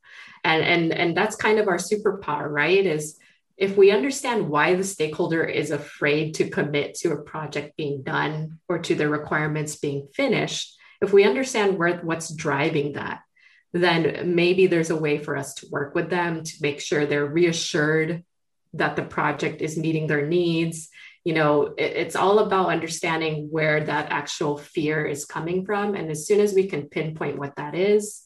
and 0.48 0.64
and 0.64 0.92
and 0.92 1.16
that's 1.16 1.36
kind 1.36 1.58
of 1.58 1.68
our 1.68 1.76
superpower 1.76 2.48
right 2.50 2.86
is 2.86 3.18
if 3.56 3.76
we 3.76 3.90
understand 3.90 4.48
why 4.48 4.74
the 4.74 4.84
stakeholder 4.84 5.44
is 5.44 5.70
afraid 5.70 6.34
to 6.34 6.48
commit 6.48 6.94
to 6.94 7.12
a 7.12 7.22
project 7.22 7.76
being 7.76 8.02
done 8.02 8.58
or 8.68 8.78
to 8.78 8.94
the 8.94 9.08
requirements 9.08 9.76
being 9.76 10.08
finished 10.14 10.76
if 11.00 11.12
we 11.12 11.24
understand 11.24 11.78
where 11.78 11.98
what's 11.98 12.34
driving 12.34 12.92
that 12.92 13.20
then 13.72 14.34
maybe 14.34 14.66
there's 14.66 14.90
a 14.90 14.96
way 14.96 15.18
for 15.18 15.36
us 15.36 15.54
to 15.54 15.68
work 15.70 15.94
with 15.94 16.08
them 16.08 16.42
to 16.42 16.54
make 16.62 16.80
sure 16.80 17.04
they're 17.04 17.26
reassured 17.26 18.24
that 18.74 18.96
the 18.96 19.02
project 19.02 19.60
is 19.60 19.76
meeting 19.76 20.06
their 20.06 20.26
needs. 20.26 20.88
You 21.24 21.34
know 21.34 21.74
it, 21.76 21.92
it's 21.96 22.16
all 22.16 22.38
about 22.38 22.70
understanding 22.70 23.48
where 23.50 23.84
that 23.84 24.10
actual 24.10 24.56
fear 24.56 25.04
is 25.04 25.26
coming 25.26 25.66
from. 25.66 25.94
And 25.94 26.10
as 26.10 26.26
soon 26.26 26.40
as 26.40 26.54
we 26.54 26.66
can 26.66 26.88
pinpoint 26.88 27.38
what 27.38 27.56
that 27.56 27.74
is 27.74 28.24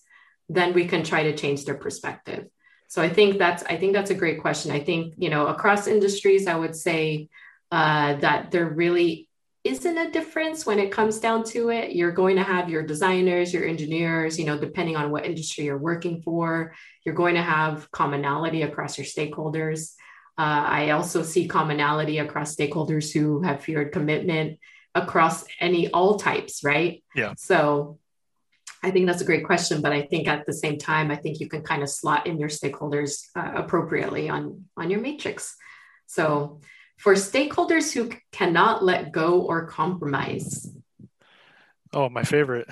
then 0.49 0.75
we 0.75 0.87
can 0.87 1.03
try 1.03 1.25
to 1.25 1.37
change 1.37 1.65
their 1.65 1.77
perspective. 1.77 2.47
So 2.89 3.01
i 3.01 3.09
think 3.09 3.39
that's 3.39 3.63
i 3.65 3.77
think 3.79 3.95
that's 3.95 4.11
a 4.11 4.15
great 4.23 4.41
question. 4.43 4.71
I 4.71 4.81
think 4.81 5.15
you 5.17 5.31
know 5.31 5.47
across 5.47 5.87
industries 5.87 6.47
i 6.47 6.55
would 6.55 6.77
say 6.77 7.29
uh, 7.71 8.17
that 8.17 8.51
there 8.51 8.69
really 8.69 9.31
isn't 9.65 9.97
a 9.97 10.11
difference 10.11 10.67
when 10.67 10.79
it 10.79 10.93
comes 10.93 11.19
down 11.19 11.43
to 11.45 11.71
it. 11.71 11.93
You're 11.93 12.13
going 12.13 12.37
to 12.37 12.43
have 12.43 12.69
your 12.69 12.83
designers 12.83 13.55
your 13.55 13.65
engineers 13.65 14.39
you 14.39 14.45
know 14.45 14.59
depending 14.59 14.97
on 14.97 15.11
what 15.11 15.25
industry 15.25 15.65
you're 15.65 15.79
working 15.79 16.21
for. 16.21 16.75
You're 17.05 17.15
going 17.15 17.37
to 17.37 17.43
have 17.43 17.91
commonality 17.91 18.61
across 18.63 18.99
your 18.99 19.07
stakeholders. 19.07 19.95
Uh, 20.37 20.65
i 20.79 20.91
also 20.91 21.23
see 21.23 21.49
commonality 21.49 22.19
across 22.19 22.55
stakeholders 22.57 23.13
who 23.13 23.43
have 23.43 23.63
feared 23.63 23.93
commitment 23.93 24.59
across 24.95 25.45
any 25.61 25.91
all 25.91 26.19
types 26.19 26.63
right? 26.63 27.03
Yeah. 27.15 27.33
So 27.39 27.99
I 28.83 28.91
think 28.91 29.07
that's 29.07 29.23
a 29.23 29.25
great 29.25 29.45
question, 29.45 29.81
but 29.81 29.93
I 29.93 30.03
think 30.03 30.27
at 30.27 30.45
the 30.45 30.53
same 30.53 30.77
time, 30.77 31.11
I 31.11 31.17
think 31.17 31.39
you 31.39 31.49
can 31.49 31.63
kind 31.63 31.83
of 31.83 31.89
slot 31.89 32.27
in 32.27 32.39
your 32.39 32.49
stakeholders 32.49 33.27
uh, 33.37 33.53
appropriately 33.55 34.29
on 34.29 34.65
on 34.77 34.91
your 34.91 35.01
matrix. 35.01 35.57
So, 36.07 36.61
for 36.99 37.15
stakeholders 37.15 37.93
who 37.93 38.11
cannot 38.33 38.85
let 38.85 39.13
go 39.13 39.41
or 39.41 39.67
compromise. 39.67 40.69
Oh, 41.93 42.09
my 42.09 42.23
favorite. 42.23 42.69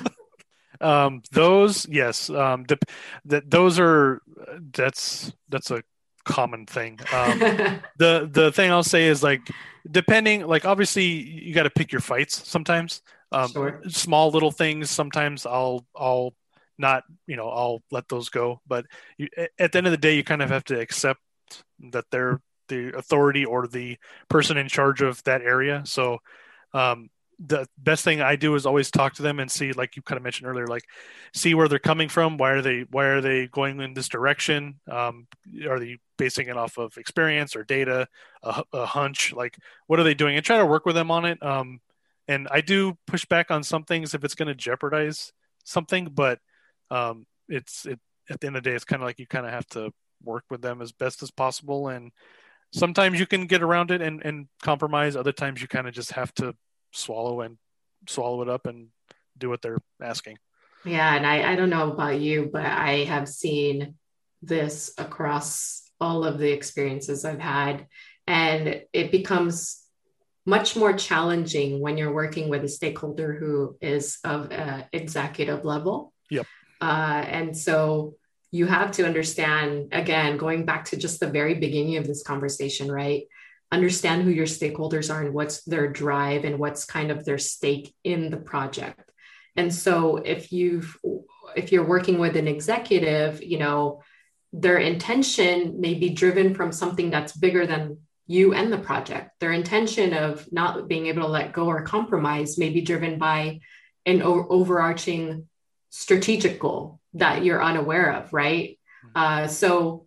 um, 0.80 1.22
those, 1.30 1.86
yes, 1.88 2.28
um, 2.28 2.64
the, 2.64 2.78
the, 3.24 3.42
those 3.46 3.78
are 3.78 4.20
that's 4.72 5.32
that's 5.48 5.70
a 5.70 5.82
common 6.24 6.66
thing. 6.66 6.98
Um, 7.12 7.38
the 7.98 8.28
the 8.30 8.52
thing 8.52 8.70
I'll 8.70 8.82
say 8.82 9.06
is 9.06 9.22
like 9.22 9.48
depending, 9.90 10.46
like 10.46 10.64
obviously 10.64 11.04
you 11.04 11.54
got 11.54 11.64
to 11.64 11.70
pick 11.70 11.92
your 11.92 12.00
fights 12.00 12.48
sometimes. 12.48 13.02
Um, 13.32 13.50
sure. 13.50 13.80
Small 13.88 14.30
little 14.30 14.50
things. 14.50 14.90
Sometimes 14.90 15.46
I'll 15.46 15.86
I'll 15.96 16.34
not 16.78 17.04
you 17.26 17.36
know 17.36 17.48
I'll 17.48 17.82
let 17.90 18.08
those 18.08 18.28
go. 18.28 18.60
But 18.66 18.86
you, 19.18 19.28
at 19.58 19.72
the 19.72 19.78
end 19.78 19.86
of 19.86 19.92
the 19.92 19.96
day, 19.96 20.16
you 20.16 20.24
kind 20.24 20.42
of 20.42 20.50
have 20.50 20.64
to 20.64 20.78
accept 20.78 21.20
that 21.92 22.04
they're 22.10 22.40
the 22.68 22.96
authority 22.96 23.44
or 23.44 23.66
the 23.66 23.98
person 24.28 24.56
in 24.56 24.68
charge 24.68 25.02
of 25.02 25.22
that 25.24 25.42
area. 25.42 25.82
So 25.84 26.18
um, 26.72 27.10
the 27.44 27.66
best 27.76 28.04
thing 28.04 28.20
I 28.20 28.36
do 28.36 28.54
is 28.54 28.66
always 28.66 28.90
talk 28.90 29.14
to 29.14 29.22
them 29.22 29.40
and 29.40 29.50
see, 29.50 29.72
like 29.72 29.96
you 29.96 30.02
kind 30.02 30.16
of 30.16 30.22
mentioned 30.22 30.48
earlier, 30.48 30.66
like 30.66 30.84
see 31.34 31.54
where 31.54 31.68
they're 31.68 31.78
coming 31.78 32.08
from. 32.08 32.36
Why 32.36 32.52
are 32.52 32.62
they 32.62 32.86
why 32.90 33.06
are 33.06 33.20
they 33.20 33.46
going 33.48 33.80
in 33.80 33.94
this 33.94 34.08
direction? 34.08 34.80
Um, 34.90 35.26
are 35.68 35.80
they 35.80 35.98
basing 36.18 36.48
it 36.48 36.56
off 36.56 36.78
of 36.78 36.96
experience 36.98 37.56
or 37.56 37.64
data, 37.64 38.06
a, 38.42 38.62
a, 38.72 38.86
hunch? 38.86 39.32
Like 39.32 39.58
what 39.86 39.98
are 39.98 40.04
they 40.04 40.14
doing? 40.14 40.36
And 40.36 40.44
try 40.44 40.58
to 40.58 40.66
work 40.66 40.86
with 40.86 40.94
them 40.94 41.10
on 41.10 41.24
it. 41.24 41.42
Um, 41.42 41.80
and 42.32 42.48
I 42.50 42.60
do 42.60 42.96
push 43.06 43.24
back 43.26 43.50
on 43.50 43.62
some 43.62 43.84
things 43.84 44.14
if 44.14 44.24
it's 44.24 44.34
going 44.34 44.48
to 44.48 44.54
jeopardize 44.54 45.32
something, 45.64 46.10
but 46.12 46.38
um, 46.90 47.26
it's 47.48 47.86
it 47.86 47.98
at 48.30 48.40
the 48.40 48.46
end 48.46 48.56
of 48.56 48.62
the 48.62 48.70
day, 48.70 48.76
it's 48.76 48.84
kind 48.84 49.02
of 49.02 49.06
like 49.06 49.18
you 49.18 49.26
kind 49.26 49.46
of 49.46 49.52
have 49.52 49.66
to 49.68 49.90
work 50.22 50.44
with 50.50 50.62
them 50.62 50.80
as 50.80 50.92
best 50.92 51.22
as 51.22 51.30
possible, 51.30 51.88
and 51.88 52.12
sometimes 52.72 53.20
you 53.20 53.26
can 53.26 53.46
get 53.46 53.62
around 53.62 53.90
it 53.90 54.00
and, 54.00 54.22
and 54.24 54.46
compromise. 54.62 55.16
Other 55.16 55.32
times 55.32 55.60
you 55.60 55.68
kind 55.68 55.86
of 55.86 55.94
just 55.94 56.12
have 56.12 56.32
to 56.34 56.54
swallow 56.92 57.40
and 57.40 57.58
swallow 58.08 58.42
it 58.42 58.48
up 58.48 58.66
and 58.66 58.88
do 59.36 59.48
what 59.48 59.60
they're 59.60 59.82
asking. 60.00 60.38
Yeah, 60.84 61.14
and 61.14 61.26
I, 61.26 61.52
I 61.52 61.56
don't 61.56 61.70
know 61.70 61.92
about 61.92 62.20
you, 62.20 62.50
but 62.52 62.64
I 62.64 63.04
have 63.04 63.28
seen 63.28 63.94
this 64.40 64.92
across 64.98 65.82
all 66.00 66.24
of 66.24 66.38
the 66.38 66.50
experiences 66.50 67.24
I've 67.24 67.40
had, 67.40 67.86
and 68.26 68.82
it 68.92 69.12
becomes 69.12 69.81
much 70.44 70.76
more 70.76 70.92
challenging 70.92 71.80
when 71.80 71.96
you're 71.96 72.12
working 72.12 72.48
with 72.48 72.64
a 72.64 72.68
stakeholder 72.68 73.34
who 73.34 73.76
is 73.80 74.18
of 74.24 74.50
an 74.50 74.84
executive 74.92 75.64
level. 75.64 76.12
Yep. 76.30 76.46
Uh, 76.80 77.24
and 77.26 77.56
so 77.56 78.16
you 78.50 78.66
have 78.66 78.90
to 78.92 79.06
understand, 79.06 79.88
again, 79.92 80.36
going 80.36 80.64
back 80.64 80.86
to 80.86 80.96
just 80.96 81.20
the 81.20 81.28
very 81.28 81.54
beginning 81.54 81.96
of 81.96 82.06
this 82.06 82.22
conversation, 82.22 82.90
right? 82.90 83.24
Understand 83.70 84.24
who 84.24 84.30
your 84.30 84.46
stakeholders 84.46 85.14
are 85.14 85.22
and 85.22 85.32
what's 85.32 85.62
their 85.64 85.88
drive 85.88 86.44
and 86.44 86.58
what's 86.58 86.84
kind 86.84 87.10
of 87.10 87.24
their 87.24 87.38
stake 87.38 87.94
in 88.04 88.30
the 88.30 88.36
project. 88.36 89.10
And 89.56 89.72
so 89.72 90.16
if 90.16 90.52
you've 90.52 90.98
if 91.54 91.72
you're 91.72 91.86
working 91.86 92.18
with 92.18 92.36
an 92.36 92.48
executive, 92.48 93.42
you 93.42 93.58
know, 93.58 94.02
their 94.52 94.78
intention 94.78 95.80
may 95.80 95.94
be 95.94 96.10
driven 96.10 96.54
from 96.54 96.72
something 96.72 97.10
that's 97.10 97.36
bigger 97.36 97.66
than 97.66 97.98
you 98.32 98.54
and 98.54 98.72
the 98.72 98.78
project. 98.78 99.38
Their 99.40 99.52
intention 99.52 100.14
of 100.14 100.50
not 100.50 100.88
being 100.88 101.06
able 101.06 101.22
to 101.22 101.28
let 101.28 101.52
go 101.52 101.66
or 101.66 101.82
compromise 101.82 102.56
may 102.56 102.70
be 102.70 102.80
driven 102.80 103.18
by 103.18 103.60
an 104.06 104.22
o- 104.22 104.46
overarching 104.48 105.48
strategic 105.90 106.58
goal 106.58 106.98
that 107.14 107.44
you're 107.44 107.62
unaware 107.62 108.14
of, 108.14 108.32
right? 108.32 108.78
Mm-hmm. 109.04 109.10
Uh, 109.14 109.46
so 109.48 110.06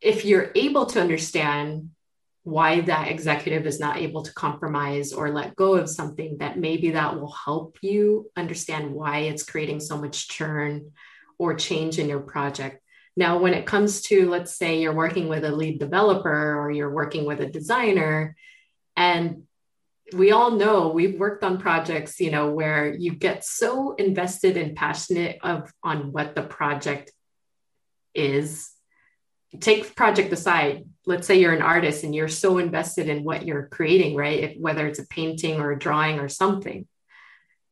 if 0.00 0.24
you're 0.24 0.52
able 0.54 0.86
to 0.86 1.00
understand 1.00 1.90
why 2.44 2.80
that 2.82 3.08
executive 3.08 3.66
is 3.66 3.80
not 3.80 3.96
able 3.96 4.22
to 4.22 4.32
compromise 4.32 5.12
or 5.12 5.30
let 5.30 5.56
go 5.56 5.74
of 5.74 5.90
something, 5.90 6.38
that 6.38 6.58
maybe 6.58 6.92
that 6.92 7.18
will 7.18 7.32
help 7.32 7.76
you 7.82 8.30
understand 8.36 8.92
why 8.92 9.18
it's 9.18 9.42
creating 9.42 9.80
so 9.80 9.98
much 9.98 10.28
churn 10.28 10.92
or 11.38 11.54
change 11.54 11.98
in 11.98 12.08
your 12.08 12.20
project 12.20 12.80
now, 13.18 13.38
when 13.38 13.52
it 13.52 13.66
comes 13.66 14.02
to, 14.02 14.30
let's 14.30 14.54
say 14.54 14.80
you're 14.80 14.94
working 14.94 15.26
with 15.26 15.44
a 15.44 15.50
lead 15.50 15.80
developer 15.80 16.56
or 16.56 16.70
you're 16.70 16.88
working 16.88 17.24
with 17.24 17.40
a 17.40 17.46
designer, 17.46 18.36
and 18.96 19.42
we 20.14 20.30
all 20.30 20.52
know 20.52 20.90
we've 20.90 21.18
worked 21.18 21.42
on 21.42 21.58
projects, 21.58 22.20
you 22.20 22.30
know, 22.30 22.52
where 22.52 22.94
you 22.94 23.10
get 23.10 23.44
so 23.44 23.96
invested 23.96 24.56
and 24.56 24.76
passionate 24.76 25.40
of 25.42 25.72
on 25.82 26.12
what 26.12 26.36
the 26.36 26.42
project 26.42 27.10
is. 28.14 28.70
Take 29.58 29.96
project 29.96 30.32
aside. 30.32 30.84
Let's 31.04 31.26
say 31.26 31.40
you're 31.40 31.52
an 31.52 31.60
artist 31.60 32.04
and 32.04 32.14
you're 32.14 32.28
so 32.28 32.58
invested 32.58 33.08
in 33.08 33.24
what 33.24 33.44
you're 33.44 33.66
creating, 33.66 34.14
right? 34.14 34.44
If, 34.44 34.60
whether 34.60 34.86
it's 34.86 35.00
a 35.00 35.08
painting 35.08 35.58
or 35.58 35.72
a 35.72 35.78
drawing 35.78 36.20
or 36.20 36.28
something, 36.28 36.86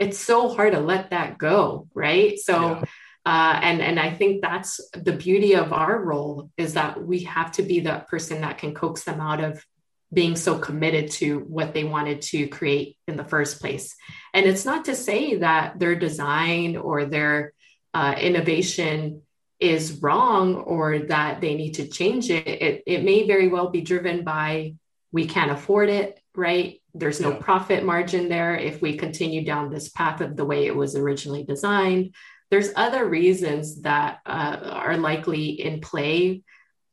it's 0.01 0.19
so 0.19 0.49
hard 0.53 0.73
to 0.73 0.81
let 0.81 1.11
that 1.11 1.39
go, 1.39 1.87
right? 1.95 2.37
So. 2.37 2.81
Yeah 2.81 2.85
uh, 3.27 3.59
and 3.61 3.83
and 3.83 3.99
I 3.99 4.13
think 4.13 4.41
that's 4.41 4.81
the 4.93 5.13
beauty 5.13 5.55
of 5.55 5.73
our 5.73 6.01
role 6.01 6.51
is 6.57 6.75
that 6.75 7.03
we 7.05 7.25
have 7.25 7.51
to 7.53 7.63
be 7.63 7.81
that 7.81 8.07
person 8.07 8.43
that 8.43 8.59
can 8.59 8.73
coax 8.73 9.03
them 9.03 9.21
out 9.21 9.43
of 9.43 9.65
being 10.13 10.37
so 10.37 10.57
committed 10.57 11.11
to 11.11 11.41
what 11.41 11.75
they 11.75 11.83
wanted 11.83 12.23
to 12.23 12.47
create 12.47 12.97
in 13.09 13.17
the 13.17 13.25
first 13.25 13.61
place. 13.61 13.97
And 14.33 14.47
it's 14.47 14.65
not 14.65 14.85
to 14.85 14.95
say 14.95 15.37
that 15.39 15.81
their 15.81 15.97
design 15.97 16.77
or 16.77 17.05
their 17.05 17.53
uh, 17.93 18.15
innovation 18.17 19.23
is 19.59 20.01
wrong 20.01 20.55
or 20.55 21.01
that 21.01 21.41
they 21.41 21.57
need 21.57 21.73
to 21.73 21.89
change 21.89 22.31
it, 22.31 22.47
it, 22.47 22.83
it 22.87 23.05
may 23.05 23.27
very 23.27 23.49
well 23.49 23.71
be 23.71 23.81
driven 23.81 24.23
by 24.23 24.75
we 25.13 25.27
can't 25.27 25.51
afford 25.51 25.89
it, 25.89 26.21
right? 26.35 26.81
There's 26.95 27.21
no 27.21 27.33
yeah. 27.33 27.39
profit 27.41 27.85
margin 27.85 28.29
there 28.29 28.55
if 28.55 28.83
we 28.83 28.99
continue 28.99 29.45
down 29.45 29.71
this 29.71 29.89
path 29.89 30.21
of 30.21 30.37
the 30.37 30.45
way 30.45 30.67
it 30.67 30.77
was 30.77 30.95
originally 30.95 31.43
designed. 31.43 32.15
There's 32.51 32.71
other 32.77 33.05
reasons 33.05 33.83
that 33.83 34.19
uh, 34.25 34.59
are 34.63 34.97
likely 34.97 35.61
in 35.61 35.81
play 35.81 36.43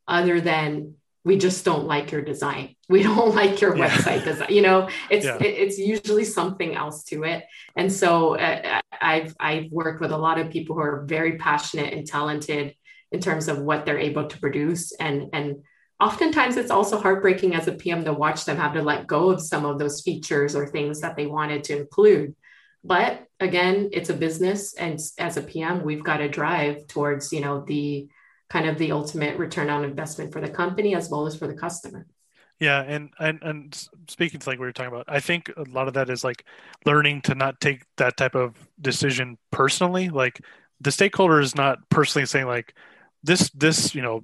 other 0.06 0.40
than 0.40 0.94
we 1.24 1.38
just 1.38 1.64
don't 1.64 1.86
like 1.86 2.12
your 2.12 2.22
design. 2.22 2.76
We 2.86 3.02
don't 3.02 3.34
like 3.40 3.62
your 3.62 3.74
yeah. 3.74 3.88
website 3.88 4.24
design. 4.24 4.48
You 4.50 4.60
know, 4.60 4.90
it's 5.08 5.24
yeah. 5.24 5.38
it's 5.40 5.78
usually 5.78 6.24
something 6.24 6.74
else 6.74 7.02
to 7.04 7.24
it. 7.24 7.44
And 7.74 7.90
so 7.90 8.36
uh, 8.36 8.80
I've 9.00 9.34
I've 9.40 9.72
worked 9.72 10.02
with 10.02 10.12
a 10.12 10.18
lot 10.18 10.38
of 10.38 10.50
people 10.50 10.76
who 10.76 10.82
are 10.82 11.04
very 11.06 11.38
passionate 11.38 11.94
and 11.94 12.06
talented 12.06 12.74
in 13.10 13.20
terms 13.20 13.48
of 13.48 13.58
what 13.58 13.86
they're 13.86 13.98
able 13.98 14.26
to 14.26 14.38
produce 14.38 14.92
and 15.00 15.30
and 15.32 15.62
oftentimes 16.00 16.56
it's 16.56 16.70
also 16.70 17.00
heartbreaking 17.00 17.54
as 17.54 17.68
a 17.68 17.72
PM 17.72 18.04
to 18.04 18.12
watch 18.12 18.44
them 18.44 18.56
have 18.56 18.74
to 18.74 18.82
let 18.82 19.06
go 19.06 19.30
of 19.30 19.40
some 19.40 19.64
of 19.64 19.78
those 19.78 20.02
features 20.02 20.54
or 20.54 20.66
things 20.66 21.00
that 21.00 21.16
they 21.16 21.26
wanted 21.26 21.64
to 21.64 21.78
include. 21.78 22.34
But 22.84 23.26
again, 23.40 23.88
it's 23.92 24.10
a 24.10 24.14
business 24.14 24.74
and 24.74 25.00
as 25.18 25.36
a 25.36 25.42
PM, 25.42 25.82
we've 25.82 26.04
got 26.04 26.18
to 26.18 26.28
drive 26.28 26.86
towards, 26.86 27.32
you 27.32 27.40
know, 27.40 27.64
the 27.66 28.08
kind 28.50 28.68
of 28.68 28.76
the 28.78 28.92
ultimate 28.92 29.38
return 29.38 29.70
on 29.70 29.84
investment 29.84 30.32
for 30.32 30.40
the 30.40 30.50
company 30.50 30.94
as 30.94 31.08
well 31.08 31.26
as 31.26 31.34
for 31.34 31.46
the 31.46 31.54
customer. 31.54 32.06
Yeah, 32.60 32.82
and 32.82 33.10
and 33.18 33.42
and 33.42 33.88
speaking 34.08 34.38
to 34.38 34.48
like 34.48 34.58
we 34.58 34.66
were 34.66 34.72
talking 34.72 34.92
about, 34.92 35.06
I 35.08 35.20
think 35.20 35.50
a 35.56 35.64
lot 35.64 35.88
of 35.88 35.94
that 35.94 36.08
is 36.08 36.22
like 36.22 36.44
learning 36.84 37.22
to 37.22 37.34
not 37.34 37.60
take 37.60 37.82
that 37.96 38.16
type 38.16 38.34
of 38.34 38.54
decision 38.80 39.38
personally. 39.50 40.08
Like 40.08 40.40
the 40.80 40.92
stakeholder 40.92 41.40
is 41.40 41.54
not 41.54 41.88
personally 41.88 42.26
saying 42.26 42.46
like, 42.46 42.74
this 43.24 43.50
this 43.50 43.94
you 43.94 44.02
know 44.02 44.22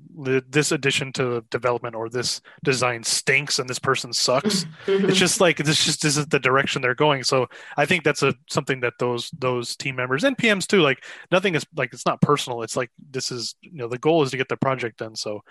this 0.48 0.72
addition 0.72 1.10
to 1.14 1.42
development 1.50 1.96
or 1.96 2.10
this 2.10 2.42
design 2.62 3.02
stinks 3.02 3.58
and 3.58 3.68
this 3.68 3.78
person 3.78 4.12
sucks. 4.12 4.66
It's 4.86 5.18
just 5.18 5.40
like 5.40 5.56
this 5.56 5.84
just 5.84 6.04
isn't 6.04 6.30
the 6.30 6.38
direction 6.38 6.82
they're 6.82 6.94
going. 6.94 7.24
So 7.24 7.46
i 7.76 7.86
think 7.86 8.04
that's 8.04 8.22
a 8.22 8.34
something 8.48 8.80
that 8.80 8.94
those 8.98 9.30
those 9.38 9.74
team 9.76 9.96
members 9.96 10.24
and 10.24 10.36
pms 10.36 10.66
too 10.66 10.82
like 10.82 11.04
nothing 11.32 11.54
is 11.54 11.66
like 11.74 11.92
it's 11.92 12.06
not 12.06 12.20
personal. 12.20 12.62
It's 12.62 12.76
like 12.76 12.90
this 13.10 13.32
is 13.32 13.54
you 13.62 13.78
know 13.78 13.88
the 13.88 13.98
goal 13.98 14.22
is 14.22 14.30
to 14.32 14.36
get 14.36 14.48
the 14.48 14.56
project 14.56 14.98
done. 14.98 15.16
So 15.16 15.42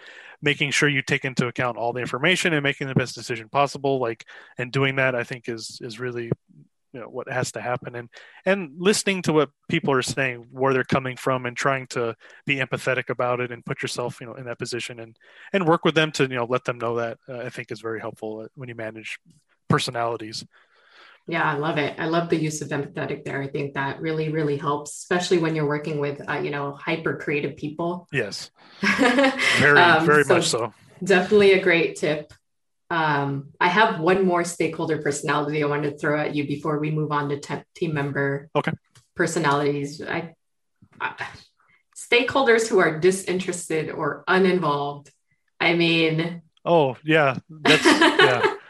making 0.41 0.71
sure 0.71 0.87
you 0.87 1.01
take 1.01 1.25
into 1.25 1.47
account 1.47 1.77
all 1.77 1.91
the 1.91 2.01
information 2.01 2.53
and 2.53 2.63
making 2.63 2.87
the 2.87 2.95
best 2.95 3.15
decision 3.15 3.49
possible 3.49 3.99
like 3.99 4.25
and 4.57 4.71
doing 4.71 4.95
that 4.95 5.15
i 5.15 5.23
think 5.23 5.49
is 5.49 5.79
is 5.81 5.99
really 5.99 6.31
you 6.93 6.99
know 6.99 7.07
what 7.07 7.29
has 7.29 7.51
to 7.53 7.61
happen. 7.61 7.95
And 7.95 8.09
and 8.45 8.71
listening 8.77 9.21
to 9.23 9.33
what 9.33 9.49
people 9.67 9.93
are 9.93 10.01
saying 10.01 10.47
where 10.51 10.73
they're 10.73 10.83
coming 10.83 11.15
from 11.15 11.45
and 11.45 11.55
trying 11.55 11.87
to 11.87 12.15
be 12.45 12.57
empathetic 12.57 13.09
about 13.09 13.39
it 13.39 13.51
and 13.51 13.65
put 13.65 13.81
yourself 13.81 14.19
you 14.19 14.27
know 14.27 14.33
in 14.33 14.45
that 14.45 14.59
position 14.59 14.99
and 14.99 15.17
and 15.53 15.67
work 15.67 15.85
with 15.85 15.95
them 15.95 16.11
to 16.13 16.23
you 16.23 16.35
know 16.35 16.45
let 16.45 16.63
them 16.63 16.77
know 16.77 16.95
that 16.95 17.17
uh, 17.27 17.39
i 17.39 17.49
think 17.49 17.71
is 17.71 17.81
very 17.81 17.99
helpful 17.99 18.47
when 18.55 18.69
you 18.69 18.75
manage 18.75 19.19
personalities. 19.67 20.45
Yeah 21.27 21.43
i 21.43 21.57
love 21.57 21.77
it. 21.77 21.99
I 21.99 22.07
love 22.07 22.29
the 22.29 22.37
use 22.37 22.61
of 22.61 22.69
empathetic 22.69 23.23
there. 23.23 23.41
I 23.41 23.47
think 23.47 23.75
that 23.75 24.01
really 24.01 24.29
really 24.29 24.57
helps 24.57 24.97
especially 24.97 25.37
when 25.37 25.55
you're 25.55 25.67
working 25.67 25.99
with 25.99 26.21
uh, 26.27 26.39
you 26.39 26.49
know 26.49 26.73
hyper 26.73 27.17
creative 27.17 27.55
people. 27.55 28.07
Yes. 28.11 28.51
Very 29.59 29.79
um, 29.79 30.05
very 30.05 30.23
so 30.23 30.33
much 30.33 30.47
so. 30.47 30.73
definitely 31.03 31.51
a 31.53 31.61
great 31.61 31.97
tip 31.97 32.33
um, 32.89 33.49
I 33.59 33.67
have 33.67 33.99
one 33.99 34.25
more 34.25 34.43
stakeholder 34.43 34.99
personality 34.99 35.63
I 35.63 35.67
wanted 35.67 35.91
to 35.91 35.97
throw 35.97 36.19
at 36.19 36.35
you 36.35 36.47
before 36.47 36.79
we 36.79 36.91
move 36.91 37.11
on 37.11 37.29
to 37.29 37.39
te- 37.39 37.63
team 37.75 37.93
member 37.93 38.49
okay. 38.55 38.71
personalities. 39.15 40.01
I, 40.01 40.33
I, 40.99 41.27
stakeholders 41.95 42.67
who 42.67 42.79
are 42.79 42.99
disinterested 42.99 43.91
or 43.91 44.23
uninvolved. 44.27 45.11
I 45.59 45.75
mean, 45.75 46.41
oh 46.65 46.97
yeah, 47.03 47.37
that's 47.49 47.85
yeah. 47.85 48.55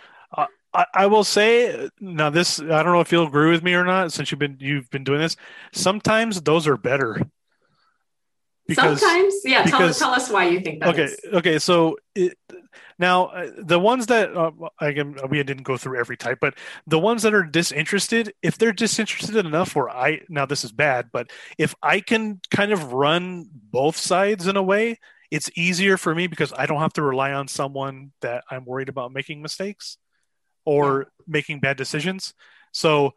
I, 0.74 0.86
I 0.94 1.08
will 1.08 1.24
say 1.24 1.90
now 2.00 2.30
this. 2.30 2.60
I 2.60 2.84
don't 2.84 2.94
know 2.94 3.00
if 3.00 3.12
you'll 3.12 3.28
agree 3.28 3.52
with 3.52 3.64
me 3.64 3.74
or 3.74 3.86
not. 3.86 4.12
Since 4.14 4.32
you've 4.32 4.40
been 4.40 4.58
you've 4.60 4.90
been 4.90 5.04
doing 5.04 5.20
this, 5.20 5.36
sometimes 5.74 6.42
those 6.42 6.68
are 6.68 6.78
better. 6.78 7.22
Because, 8.70 9.00
Sometimes, 9.00 9.34
yeah. 9.44 9.64
Because, 9.64 9.98
tell, 9.98 10.10
tell 10.12 10.22
us 10.22 10.30
why 10.30 10.48
you 10.48 10.62
think 10.62 10.82
that. 10.82 10.90
Okay, 10.90 11.06
is. 11.06 11.20
okay. 11.34 11.58
So 11.58 11.98
it, 12.14 12.38
now, 13.00 13.26
uh, 13.26 13.50
the 13.58 13.80
ones 13.80 14.06
that 14.06 14.36
uh, 14.36 14.52
again 14.80 15.18
we 15.28 15.42
didn't 15.42 15.64
go 15.64 15.76
through 15.76 16.00
every 16.00 16.18
type, 16.18 16.38
but 16.40 16.54
the 16.86 17.00
ones 17.00 17.24
that 17.24 17.34
are 17.34 17.44
disinterested, 17.44 18.32
if 18.44 18.60
they're 18.60 18.72
disinterested 18.72 19.38
enough, 19.44 19.76
where 19.76 19.90
I 19.90 20.22
now 20.30 20.46
this 20.46 20.64
is 20.64 20.72
bad, 20.72 21.10
but 21.12 21.32
if 21.58 21.74
I 21.82 22.00
can 22.00 22.42
kind 22.52 22.72
of 22.72 22.94
run 22.94 23.50
both 23.52 23.98
sides 23.98 24.46
in 24.46 24.56
a 24.56 24.62
way, 24.62 25.00
it's 25.32 25.50
easier 25.56 25.98
for 25.98 26.14
me 26.14 26.28
because 26.28 26.54
I 26.56 26.68
don't 26.68 26.82
have 26.82 26.94
to 26.94 27.02
rely 27.02 27.34
on 27.34 27.48
someone 27.48 28.12
that 28.22 28.44
I'm 28.52 28.66
worried 28.66 28.90
about 28.90 29.12
making 29.14 29.42
mistakes 29.42 29.98
or 30.64 31.12
making 31.26 31.62
bad 31.62 31.76
decisions. 31.76 32.36
So 32.72 33.14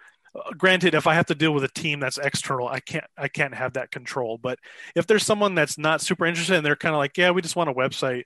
granted 0.57 0.95
if 0.95 1.07
i 1.07 1.13
have 1.13 1.27
to 1.27 1.35
deal 1.35 1.53
with 1.53 1.63
a 1.63 1.69
team 1.69 2.01
that's 2.01 2.17
external 2.17 2.67
i 2.67 2.81
can't 2.81 3.05
i 3.19 3.29
can't 3.29 3.55
have 3.55 3.75
that 3.75 3.91
control 3.91 4.39
but 4.39 4.59
if 4.97 5.07
there's 5.07 5.27
someone 5.27 5.55
that's 5.55 5.77
not 5.77 6.01
super 6.01 6.25
interested 6.25 6.57
and 6.57 6.65
they're 6.65 6.75
kind 6.75 6.95
of 6.95 6.99
like 6.99 7.19
yeah 7.19 7.31
we 7.31 7.43
just 7.43 7.55
want 7.57 7.69
a 7.69 7.75
website 7.75 8.25